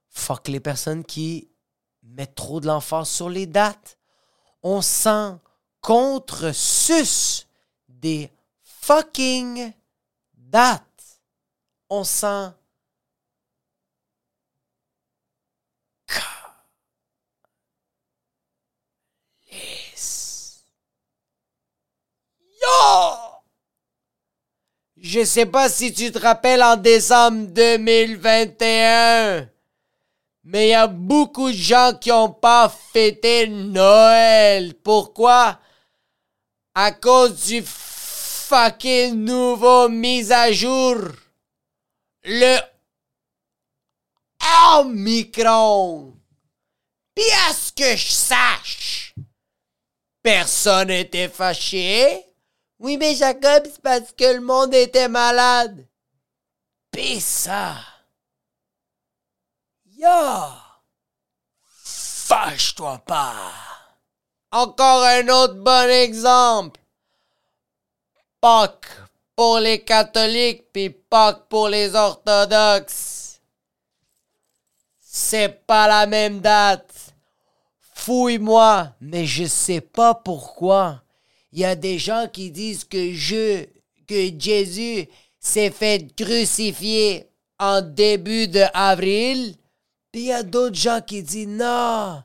fuck 0.08 0.48
les 0.48 0.60
personnes 0.60 1.04
qui 1.04 1.48
mettent 2.02 2.34
trop 2.34 2.60
de 2.60 2.66
l'emphase 2.66 3.08
sur 3.08 3.28
les 3.28 3.46
dates. 3.46 3.98
On 4.62 4.82
sent 4.82 5.36
contre 5.80 6.52
sus 6.52 7.46
des 7.88 8.30
fucking 8.62 9.72
dates. 10.54 11.18
On 11.90 12.04
sent. 12.04 12.52
Yo! 22.62 22.68
Je 24.96 25.24
sais 25.24 25.46
pas 25.46 25.68
si 25.68 25.92
tu 25.92 26.12
te 26.12 26.18
rappelles 26.18 26.62
en 26.62 26.76
décembre 26.76 27.48
2021, 27.48 29.48
mais 30.44 30.68
il 30.68 30.70
y 30.70 30.74
a 30.74 30.86
beaucoup 30.86 31.50
de 31.50 31.56
gens 31.56 31.92
qui 32.00 32.12
ont 32.12 32.30
pas 32.30 32.72
fêté 32.92 33.48
Noël. 33.48 34.74
Pourquoi? 34.82 35.58
À 36.74 36.92
cause 36.92 37.46
du 37.46 37.62
fucking 38.54 39.24
nouveau 39.24 39.88
mise 39.88 40.30
à 40.30 40.52
jour. 40.52 40.96
Le 42.22 42.58
Omicron. 44.76 46.14
Puis 47.16 47.24
à 47.48 47.52
ce 47.52 47.72
que 47.72 47.96
je 47.96 48.12
sache, 48.12 49.14
personne 50.22 50.88
n'était 50.88 51.28
fâché. 51.28 52.24
Oui, 52.78 52.96
mais 52.96 53.16
Jacob, 53.16 53.64
c'est 53.64 53.82
parce 53.82 54.12
que 54.12 54.34
le 54.34 54.40
monde 54.40 54.72
était 54.72 55.08
malade. 55.08 55.88
Pis 56.92 57.20
ça. 57.20 57.76
Yo! 59.96 60.08
Fâche-toi 61.72 62.98
pas. 62.98 63.52
Encore 64.52 65.02
un 65.02 65.28
autre 65.28 65.54
bon 65.54 65.90
exemple. 65.90 66.83
Pâques 68.44 68.90
pour 69.34 69.58
les 69.58 69.78
catholiques, 69.78 70.64
puis 70.70 70.90
Pâques 70.90 71.48
pour 71.48 71.66
les 71.66 71.94
orthodoxes. 71.94 73.40
C'est 75.00 75.66
pas 75.66 75.88
la 75.88 76.04
même 76.04 76.40
date. 76.40 77.14
Fouille-moi, 77.94 78.92
mais 79.00 79.24
je 79.24 79.44
sais 79.46 79.80
pas 79.80 80.14
pourquoi. 80.14 81.02
Il 81.52 81.60
y 81.60 81.64
a 81.64 81.74
des 81.74 81.98
gens 81.98 82.28
qui 82.30 82.50
disent 82.50 82.84
que 82.84 83.14
je, 83.14 83.64
que 84.06 84.38
Jésus 84.38 85.08
s'est 85.40 85.70
fait 85.70 86.14
crucifier 86.14 87.30
en 87.58 87.80
début 87.80 88.46
de 88.46 88.64
avril. 88.74 89.54
Puis 90.12 90.20
il 90.20 90.26
y 90.26 90.32
a 90.32 90.42
d'autres 90.42 90.76
gens 90.76 91.00
qui 91.00 91.22
disent 91.22 91.48
non. 91.48 92.22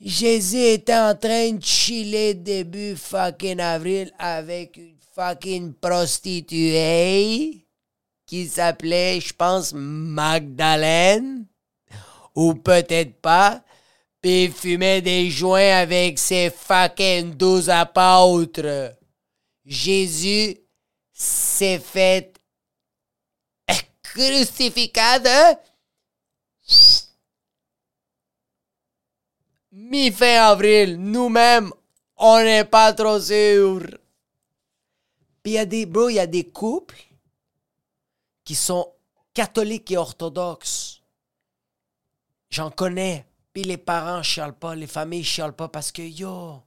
Jésus 0.00 0.62
était 0.62 0.94
en 0.94 1.16
train 1.16 1.50
de 1.50 1.64
chiller 1.64 2.34
début 2.34 2.94
fucking 2.94 3.58
avril 3.58 4.12
avec 4.16 4.76
une 4.76 4.99
fucking 5.14 5.74
prostituée 5.74 7.66
qui 8.26 8.46
s'appelait, 8.46 9.20
je 9.20 9.32
pense, 9.34 9.72
Magdalene. 9.74 11.46
Ou 12.34 12.54
peut-être 12.54 13.20
pas. 13.20 13.62
Puis 14.22 14.48
fumait 14.48 15.02
des 15.02 15.30
joints 15.30 15.76
avec 15.76 16.18
ses 16.18 16.50
fucking 16.50 17.34
douze 17.34 17.68
apôtres. 17.68 18.94
Jésus 19.64 20.56
s'est 21.12 21.78
fait 21.78 22.32
crucificade 24.02 25.58
mi-fin 29.72 30.50
avril. 30.50 30.96
Nous-mêmes, 30.98 31.72
on 32.16 32.42
n'est 32.42 32.64
pas 32.64 32.92
trop 32.92 33.20
sûr. 33.20 33.82
Puis 35.42 35.52
il 35.52 35.54
y 35.54 35.58
a 35.58 35.66
des, 35.66 35.86
bro, 35.86 36.08
il 36.08 36.14
y 36.14 36.20
a 36.20 36.26
des 36.26 36.48
couples 36.48 37.00
qui 38.44 38.54
sont 38.54 38.92
catholiques 39.32 39.90
et 39.90 39.96
orthodoxes. 39.96 41.02
J'en 42.50 42.70
connais. 42.70 43.26
Puis 43.52 43.64
les 43.64 43.78
parents 43.78 44.22
chialent 44.22 44.58
pas, 44.58 44.74
les 44.74 44.86
familles 44.86 45.24
chialent 45.24 45.56
pas 45.56 45.68
parce 45.68 45.90
que, 45.90 46.02
yo, 46.02 46.62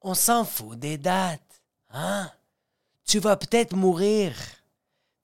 on 0.00 0.14
s'en 0.14 0.44
fout 0.44 0.78
des 0.78 0.98
dates. 0.98 1.62
Hein? 1.90 2.30
Tu 3.04 3.18
vas 3.18 3.36
peut-être 3.36 3.74
mourir. 3.74 4.34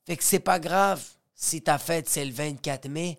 Fait 0.06 0.16
que 0.16 0.24
c'est 0.24 0.40
pas 0.40 0.58
grave 0.58 1.02
si 1.34 1.62
ta 1.62 1.78
fête 1.78 2.08
c'est 2.08 2.24
le 2.24 2.32
24 2.32 2.88
mai, 2.88 3.18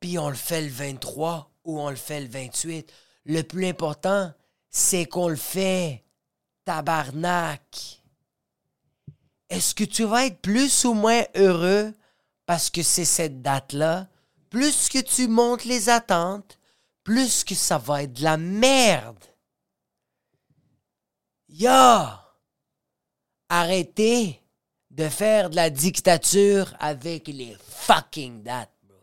puis 0.00 0.18
on 0.18 0.28
le 0.28 0.34
fait 0.34 0.62
le 0.62 0.68
23 0.68 1.50
ou 1.64 1.80
on 1.80 1.90
le 1.90 1.96
fait 1.96 2.20
le 2.20 2.28
28. 2.28 2.92
Le 3.26 3.42
plus 3.42 3.66
important, 3.66 4.32
c'est 4.70 5.06
qu'on 5.06 5.28
le 5.28 5.36
fait. 5.36 6.04
Tabarnak. 6.64 7.99
Est-ce 9.50 9.74
que 9.74 9.84
tu 9.84 10.04
vas 10.04 10.26
être 10.26 10.40
plus 10.40 10.84
ou 10.84 10.94
moins 10.94 11.24
heureux 11.34 11.92
parce 12.46 12.70
que 12.70 12.82
c'est 12.82 13.04
cette 13.04 13.42
date-là? 13.42 14.06
Plus 14.48 14.88
que 14.88 14.98
tu 14.98 15.26
montes 15.26 15.64
les 15.64 15.88
attentes, 15.88 16.58
plus 17.02 17.42
que 17.42 17.56
ça 17.56 17.76
va 17.76 18.04
être 18.04 18.12
de 18.12 18.22
la 18.22 18.36
merde. 18.36 19.24
Yo! 21.48 22.06
Arrêtez 23.48 24.40
de 24.90 25.08
faire 25.08 25.50
de 25.50 25.56
la 25.56 25.70
dictature 25.70 26.72
avec 26.78 27.26
les 27.26 27.56
fucking 27.68 28.44
dates, 28.44 28.70
bro. 28.84 28.96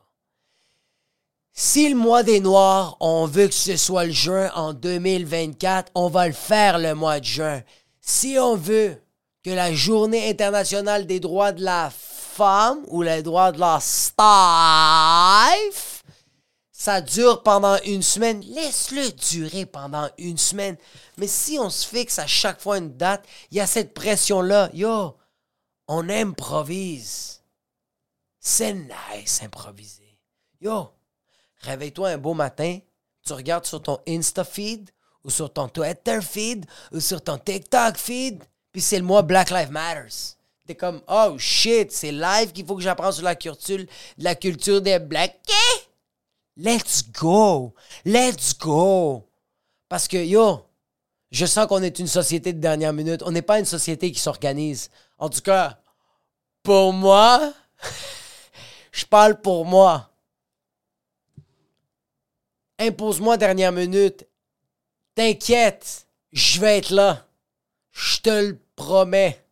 Si 1.52 1.90
le 1.90 1.96
mois 1.96 2.24
des 2.24 2.40
Noirs, 2.40 2.96
on 3.02 3.26
veut 3.26 3.48
que 3.48 3.54
ce 3.54 3.76
soit 3.76 4.06
le 4.06 4.12
juin 4.12 4.50
en 4.56 4.74
2024, 4.74 5.92
on 5.96 6.08
va 6.08 6.28
le 6.28 6.34
faire 6.34 6.80
le 6.80 6.94
mois 6.96 7.20
de 7.20 7.26
juin. 7.26 7.64
Si 8.00 8.38
on 8.40 8.56
veut 8.56 9.02
que 9.48 9.54
la 9.54 9.74
journée 9.74 10.30
internationale 10.30 11.08
des 11.08 11.22
droits 11.22 11.54
de 11.54 11.64
la 11.64 11.90
femme 11.90 12.84
ou 12.88 13.02
les 13.02 13.24
droits 13.24 13.54
de 13.54 13.62
la 13.62 13.80
staff, 13.80 15.24
ça 16.70 17.00
dure 17.00 17.44
pendant 17.44 17.78
une 17.86 18.04
semaine, 18.04 18.42
laisse-le 18.42 19.10
durer 19.10 19.66
pendant 19.66 20.10
une 20.18 20.38
semaine. 20.38 20.76
Mais 21.16 21.28
si 21.28 21.58
on 21.60 21.70
se 21.70 21.88
fixe 21.88 22.20
à 22.20 22.28
chaque 22.28 22.60
fois 22.60 22.80
une 22.80 22.98
date, 22.98 23.26
il 23.50 23.56
y 23.56 23.62
a 23.62 23.68
cette 23.68 23.94
pression-là. 23.94 24.70
Yo, 24.74 25.16
on 25.88 26.10
improvise. 26.10 27.42
C'est 28.42 28.74
nice 28.74 29.42
improviser. 29.42 30.20
Yo, 30.60 30.90
réveille-toi 31.60 32.10
un 32.10 32.18
beau 32.18 32.34
matin, 32.34 32.80
tu 33.26 33.32
regardes 33.32 33.66
sur 33.66 33.82
ton 33.82 33.98
Insta 34.06 34.44
feed 34.44 34.92
ou 35.24 35.30
sur 35.30 35.54
ton 35.54 35.70
Twitter 35.70 36.20
feed 36.22 36.66
ou 36.92 37.00
sur 37.00 37.24
ton 37.24 37.38
TikTok 37.38 37.96
feed, 37.96 38.44
puis 38.78 38.84
c'est 38.84 39.00
le 39.00 39.06
mois 39.06 39.24
Black 39.24 39.50
Lives 39.50 39.72
Matters. 39.72 40.38
T'es 40.68 40.76
comme, 40.76 41.02
oh 41.08 41.36
shit, 41.40 41.92
c'est 41.92 42.12
live 42.12 42.52
qu'il 42.52 42.64
faut 42.64 42.76
que 42.76 42.84
j'apprenne 42.84 43.12
sur 43.12 43.24
la 43.24 43.34
culture, 43.34 43.84
la 44.20 44.36
culture 44.36 44.84
des 44.84 45.00
blacks. 45.00 45.42
Let's 46.56 47.04
go! 47.12 47.74
Let's 48.06 48.56
go! 48.56 49.28
Parce 49.90 50.08
que, 50.08 50.18
yo, 50.24 50.64
je 51.32 51.48
sens 51.48 51.66
qu'on 51.66 51.82
est 51.82 51.98
une 51.98 52.06
société 52.06 52.54
de 52.54 52.60
dernière 52.60 52.94
minute. 52.94 53.24
On 53.26 53.32
n'est 53.32 53.42
pas 53.42 53.58
une 53.58 53.66
société 53.66 54.12
qui 54.12 54.20
s'organise. 54.20 54.92
En 55.18 55.28
tout 55.28 55.42
cas, 55.42 55.80
pour 56.62 56.94
moi, 56.94 57.52
je 58.92 59.06
parle 59.08 59.42
pour 59.42 59.66
moi. 59.66 60.12
Impose-moi 62.78 63.38
dernière 63.38 63.72
minute. 63.72 64.28
T'inquiète, 65.16 66.06
je 66.32 66.62
vais 66.62 66.78
être 66.78 66.92
là. 66.92 67.26
Je 67.92 68.18
te 68.22 68.30
le 68.30 68.67
promets. 68.78 69.44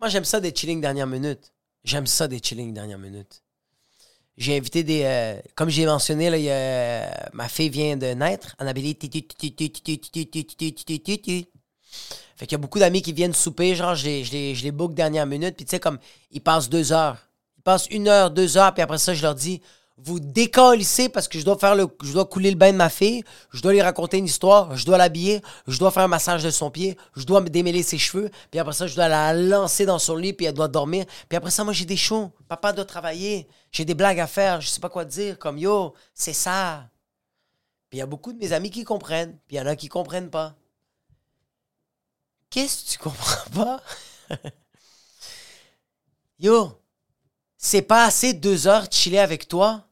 Moi, 0.00 0.08
j'aime 0.08 0.24
ça 0.24 0.40
des 0.40 0.54
chilling 0.54 0.80
dernière 0.80 1.06
minute. 1.06 1.52
J'aime 1.84 2.06
ça 2.06 2.28
des 2.28 2.40
chilling 2.42 2.72
dernière 2.72 2.98
minute. 2.98 3.42
J'ai 4.36 4.56
invité 4.56 4.82
des. 4.82 5.02
euh, 5.04 5.40
comme 5.54 5.70
j'ai 5.70 5.86
mentionné, 5.86 6.30
ma 7.32 7.48
fille 7.48 7.70
vient 7.70 7.96
de 7.96 8.06
naître. 8.14 8.54
Annabelle. 8.58 8.84
Fait 12.36 12.46
qu'il 12.46 12.52
y 12.52 12.54
a 12.54 12.58
beaucoup 12.58 12.78
d'amis 12.78 13.00
qui 13.00 13.14
viennent 13.14 13.32
souper. 13.32 13.74
Genre, 13.74 13.94
je 13.94 14.04
les, 14.04 14.54
je 14.54 14.70
book 14.70 14.94
dernière 14.94 15.26
minute. 15.26 15.56
Puis 15.56 15.64
tu 15.64 15.70
sais, 15.70 15.80
comme, 15.80 15.98
ils 16.30 16.42
passent 16.42 16.68
deux 16.68 16.92
heures. 16.92 17.25
Passent 17.66 17.88
une 17.90 18.06
heure, 18.06 18.30
deux 18.30 18.56
heures. 18.56 18.72
Puis 18.72 18.82
après 18.84 18.98
ça, 18.98 19.12
je 19.12 19.22
leur 19.22 19.34
dis 19.34 19.60
vous 19.98 20.20
décalissez 20.20 21.08
parce 21.08 21.26
que 21.26 21.36
je 21.36 21.44
dois 21.44 21.58
faire 21.58 21.74
le, 21.74 21.88
je 22.04 22.12
dois 22.12 22.26
couler 22.26 22.50
le 22.50 22.56
bain 22.56 22.70
de 22.70 22.76
ma 22.76 22.88
fille, 22.88 23.24
je 23.50 23.60
dois 23.60 23.72
lui 23.72 23.82
raconter 23.82 24.18
une 24.18 24.26
histoire, 24.26 24.76
je 24.76 24.86
dois 24.86 24.98
l'habiller, 24.98 25.40
je 25.66 25.76
dois 25.80 25.90
faire 25.90 26.04
un 26.04 26.08
massage 26.08 26.44
de 26.44 26.50
son 26.50 26.70
pied, 26.70 26.96
je 27.16 27.24
dois 27.24 27.40
me 27.40 27.48
démêler 27.48 27.82
ses 27.82 27.98
cheveux, 27.98 28.30
puis 28.52 28.60
après 28.60 28.74
ça, 28.74 28.86
je 28.86 28.94
dois 28.94 29.08
la 29.08 29.32
lancer 29.32 29.84
dans 29.84 29.98
son 29.98 30.14
lit, 30.14 30.32
puis 30.32 30.46
elle 30.46 30.54
doit 30.54 30.68
dormir. 30.68 31.06
Puis 31.28 31.36
après 31.36 31.50
ça, 31.50 31.64
moi, 31.64 31.72
j'ai 31.72 31.86
des 31.86 31.96
shows. 31.96 32.30
Papa 32.46 32.72
doit 32.72 32.84
travailler. 32.84 33.48
J'ai 33.72 33.84
des 33.84 33.94
blagues 33.94 34.20
à 34.20 34.28
faire. 34.28 34.60
Je 34.60 34.68
sais 34.68 34.80
pas 34.80 34.88
quoi 34.88 35.04
dire. 35.04 35.38
Comme 35.38 35.58
yo, 35.58 35.94
c'est 36.14 36.32
ça. 36.32 36.88
Puis 37.90 37.96
il 37.96 37.98
y 37.98 38.02
a 38.02 38.06
beaucoup 38.06 38.32
de 38.32 38.38
mes 38.38 38.52
amis 38.52 38.70
qui 38.70 38.84
comprennent, 38.84 39.38
puis 39.48 39.56
il 39.56 39.58
y 39.58 39.60
en 39.60 39.66
a 39.66 39.74
qui 39.74 39.88
comprennent 39.88 40.30
pas. 40.30 40.54
Qu'est-ce 42.50 42.84
que 42.84 42.90
tu 42.92 42.98
comprends 42.98 43.50
pas? 43.50 43.82
yo, 46.38 46.78
c'est 47.58 47.82
pas 47.82 48.04
assez 48.04 48.32
deux 48.32 48.66
heures 48.66 48.88
de 48.88 48.92
chiller 48.92 49.18
avec 49.18 49.48
toi? 49.48 49.86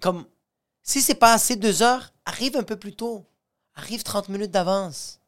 Comme, 0.00 0.26
si 0.82 1.02
c'est 1.02 1.14
pas 1.14 1.32
assez 1.32 1.56
deux 1.56 1.82
heures, 1.82 2.12
arrive 2.24 2.56
un 2.56 2.62
peu 2.62 2.76
plus 2.76 2.94
tôt. 2.94 3.26
Arrive 3.74 4.02
30 4.02 4.28
minutes 4.28 4.50
d'avance. 4.50 5.20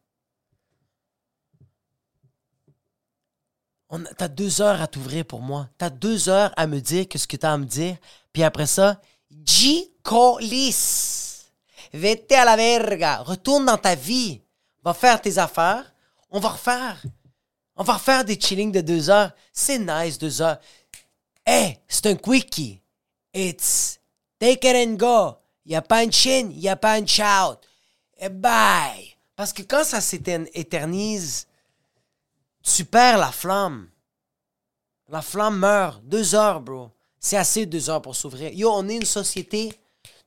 T'as 4.18 4.28
deux 4.28 4.60
heures 4.60 4.82
à 4.82 4.86
t'ouvrir 4.86 5.24
pour 5.24 5.40
moi. 5.40 5.68
T'as 5.78 5.90
deux 5.90 6.28
heures 6.28 6.52
à 6.56 6.66
me 6.66 6.80
dire 6.80 7.08
que 7.08 7.18
ce 7.18 7.26
que 7.26 7.36
t'as 7.36 7.54
à 7.54 7.56
me 7.56 7.64
dire. 7.64 7.96
Puis 8.32 8.42
après 8.42 8.66
ça, 8.66 9.00
G-Colis. 9.30 10.74
Vete 11.92 12.32
à 12.32 12.44
la 12.44 12.56
verga. 12.56 13.18
Retourne 13.18 13.64
dans 13.64 13.78
ta 13.78 13.94
vie. 13.94 14.42
Va 14.82 14.92
faire 14.92 15.20
tes 15.20 15.38
affaires. 15.38 15.92
On 16.30 16.38
va 16.38 16.50
refaire. 16.50 17.02
On 17.76 17.82
va 17.82 17.94
refaire 17.94 18.24
des 18.24 18.38
chillings 18.38 18.72
de 18.72 18.82
deux 18.82 19.08
heures. 19.08 19.32
C'est 19.52 19.78
nice, 19.78 20.18
deux 20.18 20.42
heures. 20.42 20.58
Hey, 21.50 21.78
c'est 21.88 22.04
un 22.04 22.14
quickie. 22.14 22.82
It's 23.32 23.98
take 24.38 24.68
it 24.68 24.76
and 24.76 24.96
go. 24.96 25.38
Il 25.64 25.70
n'y 25.70 25.76
a 25.76 25.80
pas 25.80 26.00
un 26.00 26.10
chin, 26.10 26.50
il 26.50 26.58
n'y 26.58 26.68
a 26.68 26.76
pas 26.76 26.92
un 27.00 27.06
shout. 27.06 27.58
Et 28.18 28.28
bye. 28.28 29.16
Parce 29.34 29.54
que 29.54 29.62
quand 29.62 29.82
ça 29.82 30.02
s'éternise, 30.02 31.46
tu 32.62 32.84
perds 32.84 33.16
la 33.16 33.32
flamme. 33.32 33.88
La 35.08 35.22
flamme 35.22 35.58
meurt. 35.58 36.02
Deux 36.04 36.34
heures, 36.34 36.60
bro. 36.60 36.90
C'est 37.18 37.38
assez 37.38 37.64
deux 37.64 37.88
heures 37.88 38.02
pour 38.02 38.14
s'ouvrir. 38.14 38.52
Yo, 38.52 38.70
on 38.70 38.86
est 38.86 38.96
une 38.96 39.06
société 39.06 39.72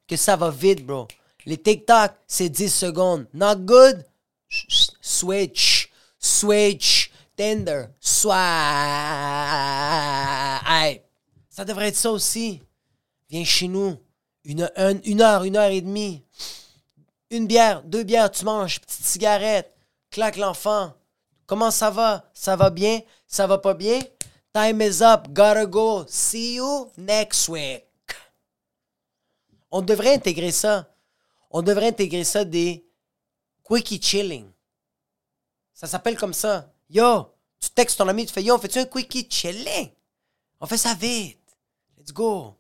que 0.08 0.16
ça 0.18 0.36
va 0.36 0.50
vite, 0.50 0.84
bro. 0.84 1.08
Les 1.46 1.58
TikTok, 1.58 2.14
c'est 2.26 2.50
10 2.50 2.74
secondes. 2.74 3.28
Not 3.32 3.58
good? 3.58 4.04
Switch. 4.50 5.92
Switch. 6.18 7.12
Tender. 7.38 7.90
Swipe. 8.00 8.32
Ça 11.52 11.66
devrait 11.66 11.90
être 11.90 11.98
ça 11.98 12.12
aussi. 12.12 12.62
Viens 13.30 13.44
chez 13.44 13.68
nous. 13.68 13.98
Une, 14.46 14.62
heure, 15.22 15.44
une 15.44 15.58
heure 15.58 15.70
et 15.70 15.82
demie. 15.82 16.24
Une 17.30 17.46
bière, 17.46 17.84
deux 17.84 18.04
bières, 18.04 18.32
tu 18.32 18.46
manges, 18.46 18.80
petite 18.80 19.06
cigarette. 19.06 19.76
Claque 20.10 20.38
l'enfant. 20.38 20.94
Comment 21.46 21.70
ça 21.70 21.92
va? 21.92 22.30
Ça 22.34 22.56
va 22.56 22.70
bien? 22.70 23.02
Ça 23.28 23.48
va 23.48 23.58
pas 23.58 23.74
bien? 23.74 24.00
Time 24.54 24.82
is 24.82 25.02
up. 25.04 25.28
Gotta 25.30 25.66
go. 25.66 26.06
See 26.08 26.56
you 26.56 26.90
next 26.98 27.50
week. 27.50 27.86
On 29.70 29.82
devrait 29.82 30.16
intégrer 30.16 30.52
ça. 30.52 30.88
On 31.50 31.62
devrait 31.62 31.88
intégrer 31.88 32.24
ça 32.24 32.46
des 32.46 32.86
quickie 33.68 34.02
chilling. 34.02 34.50
Ça 35.74 35.88
s'appelle 35.88 36.18
comme 36.18 36.34
ça. 36.34 36.74
Yo, 36.90 37.34
tu 37.60 37.70
textes 37.70 37.98
ton 37.98 38.08
ami, 38.08 38.26
tu 38.26 38.34
fais 38.34 38.44
Yo, 38.44 38.58
fais-tu 38.58 38.80
un 38.80 38.86
quickie 38.86 39.28
chilling? 39.30 39.92
On 40.62 40.66
fait 40.66 40.78
ça 40.78 40.94
vite. 40.94 41.41
Let's 42.02 42.14
go. 42.14 42.56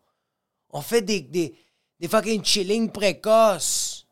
On 0.69 0.81
fait 0.81 1.01
des, 1.01 1.21
des, 1.21 2.07
fucking 2.07 2.43
chilling 2.43 2.91
précoces. 2.91 4.05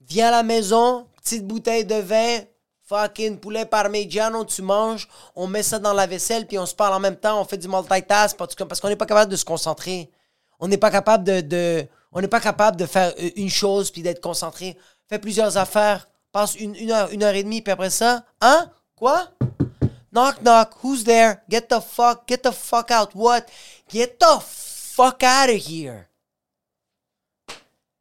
Viens 0.00 0.28
à 0.28 0.30
la 0.30 0.42
maison, 0.42 1.06
petite 1.22 1.46
bouteille 1.46 1.84
de 1.84 1.96
vin, 1.96 2.38
fucking 2.84 3.38
poulet 3.38 3.66
parmigiano, 3.66 4.46
tu 4.46 4.62
manges, 4.62 5.08
on 5.36 5.46
met 5.46 5.62
ça 5.62 5.78
dans 5.78 5.92
la 5.92 6.06
vaisselle, 6.06 6.46
puis 6.46 6.58
on 6.58 6.64
se 6.64 6.74
parle 6.74 6.94
en 6.94 7.00
même 7.00 7.16
temps, 7.16 7.38
on 7.38 7.44
fait 7.44 7.58
du 7.58 7.68
multitask, 7.68 8.38
parce 8.38 8.80
qu'on 8.80 8.88
n'est 8.88 8.96
pas 8.96 9.04
capable 9.04 9.30
de 9.30 9.36
se 9.36 9.44
concentrer. 9.44 10.10
On 10.58 10.68
n'est 10.68 10.78
pas 10.78 10.90
capable 10.90 11.24
de, 11.24 11.42
de 11.42 11.86
on 12.10 12.22
n'est 12.22 12.28
pas 12.28 12.40
capable 12.40 12.78
de 12.78 12.86
faire 12.86 13.12
euh, 13.20 13.30
une 13.36 13.50
chose 13.50 13.90
puis 13.90 14.00
d'être 14.00 14.22
concentré. 14.22 14.78
Fais 15.06 15.18
plusieurs 15.18 15.58
affaires, 15.58 16.08
passe 16.32 16.54
une, 16.54 16.74
une, 16.76 16.92
heure, 16.92 17.10
une 17.10 17.22
heure 17.22 17.34
et 17.34 17.42
demie, 17.42 17.60
puis 17.60 17.72
après 17.72 17.90
ça, 17.90 18.24
hein? 18.40 18.70
Quoi? 18.96 19.28
Knock, 20.12 20.42
knock, 20.42 20.74
who's 20.82 21.04
there? 21.04 21.42
Get 21.48 21.68
the 21.68 21.80
fuck, 21.80 22.26
get 22.26 22.42
the 22.42 22.52
fuck 22.52 22.90
out. 22.90 23.14
What? 23.14 23.50
Get 23.88 24.18
the 24.18 24.40
fuck 24.40 25.22
out 25.22 25.48
of 25.48 25.56
here. 25.56 26.08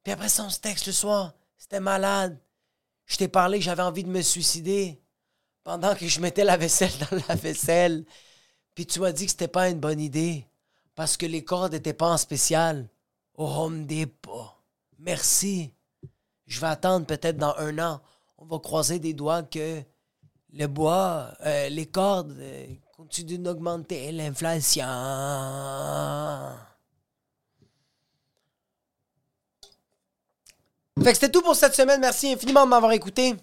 Puis 0.03 0.11
après 0.11 0.29
ça, 0.29 0.43
on 0.43 0.49
se 0.49 0.59
texte 0.59 0.87
le 0.87 0.93
soir. 0.93 1.33
C'était 1.57 1.79
malade. 1.79 2.37
Je 3.05 3.17
t'ai 3.17 3.27
parlé 3.27 3.61
j'avais 3.61 3.83
envie 3.83 4.03
de 4.03 4.09
me 4.09 4.21
suicider 4.21 5.01
pendant 5.63 5.95
que 5.95 6.07
je 6.07 6.19
mettais 6.19 6.43
la 6.43 6.57
vaisselle 6.57 6.91
dans 6.99 7.17
la 7.29 7.35
vaisselle. 7.35 8.05
Puis 8.75 8.85
tu 8.85 8.99
m'as 8.99 9.11
dit 9.11 9.25
que 9.25 9.31
c'était 9.31 9.47
pas 9.47 9.69
une 9.69 9.79
bonne 9.79 9.99
idée 9.99 10.45
parce 10.95 11.15
que 11.15 11.25
les 11.25 11.43
cordes 11.43 11.71
n'étaient 11.71 11.93
pas 11.93 12.09
en 12.09 12.17
spécial. 12.17 12.89
Au 13.35 13.47
Home 13.47 13.85
Depot. 13.85 14.49
Merci. 14.99 15.73
Je 16.45 16.59
vais 16.59 16.67
attendre 16.67 17.05
peut-être 17.05 17.37
dans 17.37 17.55
un 17.57 17.79
an. 17.79 18.01
On 18.37 18.45
va 18.45 18.59
croiser 18.59 18.99
des 18.99 19.13
doigts 19.13 19.43
que 19.43 19.81
le 20.53 20.67
bois, 20.67 21.31
euh, 21.45 21.69
les 21.69 21.85
cordes 21.85 22.35
euh, 22.39 22.65
continuent 22.95 23.39
d'augmenter 23.39 24.11
l'inflation. 24.11 24.83
Fait 31.01 31.11
que 31.11 31.13
c'était 31.13 31.31
tout 31.31 31.41
pour 31.41 31.55
cette 31.55 31.73
semaine. 31.73 32.01
Merci 32.01 32.33
infiniment 32.33 32.65
de 32.65 32.69
m'avoir 32.69 32.91
écouté. 32.91 33.35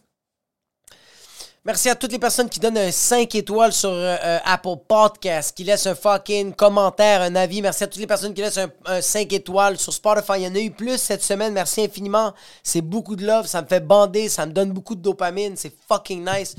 Merci 1.65 1.89
à 1.91 1.95
toutes 1.95 2.13
les 2.13 2.19
personnes 2.19 2.49
qui 2.49 2.61
donnent 2.61 2.79
un 2.79 2.93
5 2.93 3.35
étoiles 3.35 3.73
sur 3.73 3.91
euh, 3.91 4.39
Apple 4.45 4.77
Podcast, 4.87 5.57
qui 5.57 5.65
laissent 5.65 5.87
un 5.87 5.95
fucking 5.95 6.55
commentaire, 6.55 7.21
un 7.23 7.35
avis. 7.35 7.61
Merci 7.61 7.85
à 7.85 7.87
toutes 7.87 8.01
les 8.01 8.07
personnes 8.07 8.33
qui 8.33 8.43
laissent 8.43 8.61
un, 8.87 9.01
5 9.01 9.33
étoiles 9.33 9.79
sur 9.79 9.93
Spotify. 9.93 10.35
Il 10.37 10.43
y 10.43 10.47
en 10.47 10.55
a 10.55 10.61
eu 10.61 10.71
plus 10.71 10.99
cette 10.99 11.23
semaine. 11.23 11.53
Merci 11.53 11.83
infiniment. 11.83 12.33
C'est 12.63 12.81
beaucoup 12.81 13.17
de 13.17 13.27
love. 13.27 13.47
Ça 13.47 13.61
me 13.61 13.67
fait 13.67 13.81
bander. 13.81 14.29
Ça 14.29 14.47
me 14.47 14.53
donne 14.53 14.73
beaucoup 14.73 14.95
de 14.95 15.03
dopamine. 15.03 15.57
C'est 15.57 15.73
fucking 15.89 16.25
nice. 16.25 16.55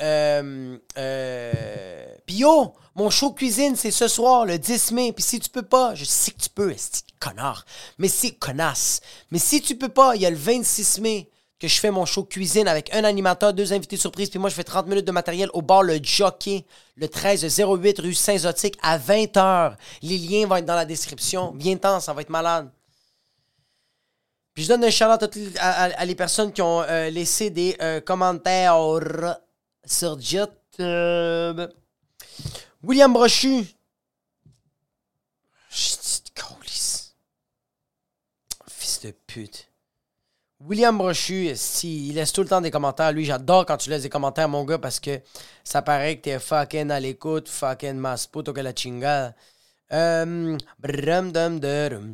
Euh, 0.00 0.76
euh, 0.98 2.04
yo, 2.28 2.74
mon 2.94 3.10
show 3.10 3.32
cuisine, 3.32 3.76
c'est 3.76 3.90
ce 3.90 4.08
soir, 4.08 4.44
le 4.44 4.58
10 4.58 4.92
mai. 4.92 5.12
Puis 5.12 5.24
si 5.24 5.40
tu 5.40 5.50
peux 5.50 5.62
pas, 5.62 5.94
je 5.94 6.04
sais 6.04 6.32
que 6.32 6.40
tu 6.40 6.50
peux, 6.50 6.74
connard. 7.20 7.64
Mais 7.98 8.08
c'est 8.08 8.32
connasse. 8.32 9.00
Mais 9.30 9.38
si 9.38 9.60
tu 9.60 9.76
peux 9.76 9.88
pas, 9.88 10.16
il 10.16 10.22
y 10.22 10.26
a 10.26 10.30
le 10.30 10.36
26 10.36 11.00
mai 11.00 11.30
que 11.58 11.68
je 11.68 11.80
fais 11.80 11.90
mon 11.90 12.04
show 12.04 12.24
cuisine 12.24 12.68
avec 12.68 12.94
un 12.94 13.04
animateur, 13.04 13.54
deux 13.54 13.72
invités 13.72 13.96
surprises, 13.96 14.28
puis 14.28 14.38
moi 14.38 14.50
je 14.50 14.54
fais 14.54 14.64
30 14.64 14.86
minutes 14.86 15.06
de 15.06 15.12
matériel 15.12 15.48
au 15.54 15.62
bar 15.62 15.82
Le 15.82 15.98
Jockey, 16.02 16.64
le 16.96 17.06
1308 17.06 18.00
rue 18.00 18.12
Saint-Zotique 18.12 18.76
à 18.82 18.98
20h. 18.98 19.76
Les 20.02 20.18
liens 20.18 20.46
vont 20.46 20.56
être 20.56 20.66
dans 20.66 20.74
la 20.74 20.84
description. 20.84 21.52
Bien 21.52 21.76
temps, 21.76 22.00
ça 22.00 22.12
va 22.12 22.22
être 22.22 22.30
malade. 22.30 22.70
Puis 24.52 24.64
je 24.64 24.68
donne 24.68 24.84
un 24.84 24.90
shout 24.90 25.04
à, 25.04 25.84
à, 25.84 26.04
les 26.04 26.14
personnes 26.14 26.52
qui 26.52 26.62
ont 26.62 26.82
euh, 26.82 27.10
laissé 27.10 27.50
des 27.50 27.76
euh, 27.80 28.00
commentaires 29.84 29.86
sur 29.86 30.18
YouTube. 30.20 31.72
William 32.82 33.12
Brochu. 33.12 33.64
Fils 38.68 39.00
de 39.02 39.14
pute. 39.26 39.68
William 40.60 40.96
Brochu, 40.96 41.52
si, 41.56 42.08
il 42.08 42.14
laisse 42.14 42.32
tout 42.32 42.42
le 42.42 42.48
temps 42.48 42.60
des 42.60 42.70
commentaires. 42.70 43.12
Lui, 43.12 43.24
j'adore 43.24 43.66
quand 43.66 43.76
tu 43.76 43.90
laisses 43.90 44.02
des 44.02 44.08
commentaires, 44.08 44.48
mon 44.48 44.64
gars, 44.64 44.78
parce 44.78 45.00
que 45.00 45.20
ça 45.62 45.82
paraît 45.82 46.16
que 46.16 46.22
t'es 46.22 46.38
fucking 46.38 46.90
à 46.90 47.00
l'écoute, 47.00 47.48
fucking 47.48 47.96
mas 47.96 48.26
puto 48.26 48.52
que 48.52 48.60
la 48.60 48.74
chinga. 48.74 49.34
Euh, 49.92 50.56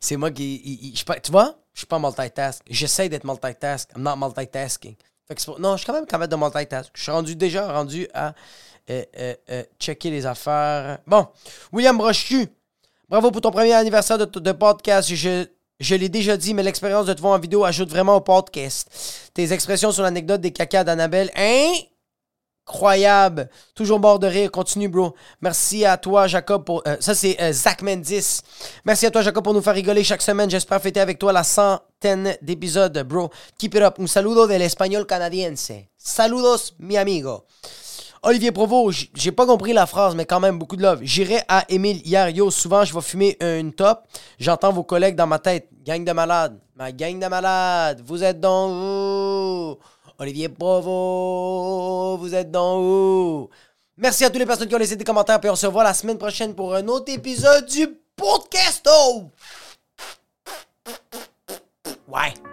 c'est 0.00 0.16
moi 0.16 0.30
qui. 0.30 0.94
tu 1.22 1.30
vois, 1.30 1.58
je 1.72 1.80
suis 1.80 1.86
pas 1.86 1.98
multitask. 1.98 2.62
J'essaie 2.68 3.08
d'être 3.08 3.24
multitask. 3.24 3.90
I'm 3.96 4.02
not 4.02 4.16
multitasking. 4.16 4.96
Non, 5.58 5.72
je 5.72 5.78
suis 5.78 5.86
quand 5.86 5.92
même 5.92 6.06
capable 6.06 6.30
de 6.30 6.36
multitask. 6.36 6.90
Je 6.94 7.02
suis 7.02 7.12
rendu 7.12 7.34
déjà 7.34 7.72
rendu 7.72 8.06
à 8.14 8.34
euh, 8.88 9.02
euh, 9.18 9.34
euh, 9.50 9.64
checker 9.80 10.10
les 10.10 10.26
affaires. 10.26 10.98
Bon, 11.06 11.26
William 11.72 11.98
Brochu, 11.98 12.46
bravo 13.08 13.32
pour 13.32 13.40
ton 13.40 13.50
premier 13.50 13.72
anniversaire 13.72 14.18
de, 14.18 14.52
podcast. 14.52 15.12
Je 15.12 15.94
l'ai 15.94 16.08
déjà 16.08 16.36
dit, 16.36 16.54
mais 16.54 16.62
l'expérience 16.62 17.06
de 17.06 17.12
te 17.12 17.20
voir 17.20 17.34
en 17.34 17.40
vidéo 17.40 17.64
ajoute 17.64 17.90
vraiment 17.90 18.14
au 18.14 18.20
podcast. 18.20 19.30
Tes 19.34 19.52
expressions 19.52 19.90
sur 19.90 20.04
l'anecdote 20.04 20.40
des 20.40 20.52
caca 20.52 20.84
d'Annabelle, 20.84 21.32
incroyable. 22.68 23.50
Toujours 23.74 23.98
bord 23.98 24.20
de 24.20 24.28
rire. 24.28 24.52
Continue, 24.52 24.88
bro. 24.88 25.16
Merci 25.40 25.84
à 25.84 25.96
toi, 25.96 26.28
Jacob. 26.28 26.64
Pour, 26.64 26.84
ça, 27.00 27.16
c'est 27.16 27.52
Zach 27.52 27.82
Mendis. 27.82 28.42
Merci 28.84 29.06
à 29.06 29.10
toi, 29.10 29.22
Jacob, 29.22 29.42
pour 29.42 29.54
nous 29.54 29.62
faire 29.62 29.74
rigoler 29.74 30.04
chaque 30.04 30.22
semaine. 30.22 30.48
J'espère 30.48 30.80
fêter 30.80 31.00
avec 31.00 31.18
toi 31.18 31.32
la 31.32 31.42
centaine 32.06 32.36
d'épisodes, 32.42 33.02
bro. 33.02 33.30
Keep 33.58 33.74
it 33.74 33.82
up. 33.82 33.98
Un 33.98 34.06
saludo 34.06 34.46
del 34.46 34.62
espagnol 34.62 35.06
canadiense. 35.06 35.88
Saludos, 35.96 36.74
mi 36.78 36.96
amigo. 36.96 37.44
Olivier 38.22 38.50
Provo, 38.52 38.90
j- 38.90 39.10
j'ai 39.14 39.30
pas 39.32 39.46
compris 39.46 39.72
la 39.72 39.86
phrase, 39.86 40.14
mais 40.14 40.24
quand 40.26 40.40
même, 40.40 40.58
beaucoup 40.58 40.76
de 40.76 40.82
love. 40.82 41.00
J'irai 41.02 41.42
à 41.48 41.64
Émile 41.68 42.00
hier. 42.04 42.28
Yo, 42.30 42.50
souvent, 42.50 42.84
je 42.84 42.92
vais 42.94 43.00
fumer 43.00 43.36
une 43.40 43.72
top. 43.72 44.00
J'entends 44.38 44.72
vos 44.72 44.82
collègues 44.82 45.14
dans 45.14 45.26
ma 45.26 45.38
tête. 45.38 45.68
Gang 45.84 46.04
de 46.04 46.12
malades. 46.12 46.58
Ma 46.74 46.90
gang 46.92 47.18
de 47.20 47.26
malades. 47.26 48.02
Vous 48.04 48.22
êtes 48.24 48.40
dans 48.40 48.68
où? 48.70 49.76
Olivier 50.18 50.48
Provo, 50.48 52.16
vous 52.18 52.34
êtes 52.34 52.50
dans 52.50 52.80
où? 52.80 53.48
Merci 53.96 54.24
à 54.24 54.30
toutes 54.30 54.38
les 54.40 54.46
personnes 54.46 54.68
qui 54.68 54.74
ont 54.74 54.78
laissé 54.78 54.96
des 54.96 55.04
commentaires. 55.04 55.38
Puis 55.40 55.50
on 55.50 55.56
se 55.56 55.66
revoit 55.66 55.84
la 55.84 55.94
semaine 55.94 56.18
prochaine 56.18 56.54
pour 56.54 56.74
un 56.74 56.86
autre 56.88 57.12
épisode 57.12 57.66
du 57.66 57.86
podcast. 58.16 58.88
Bye. 62.16 62.45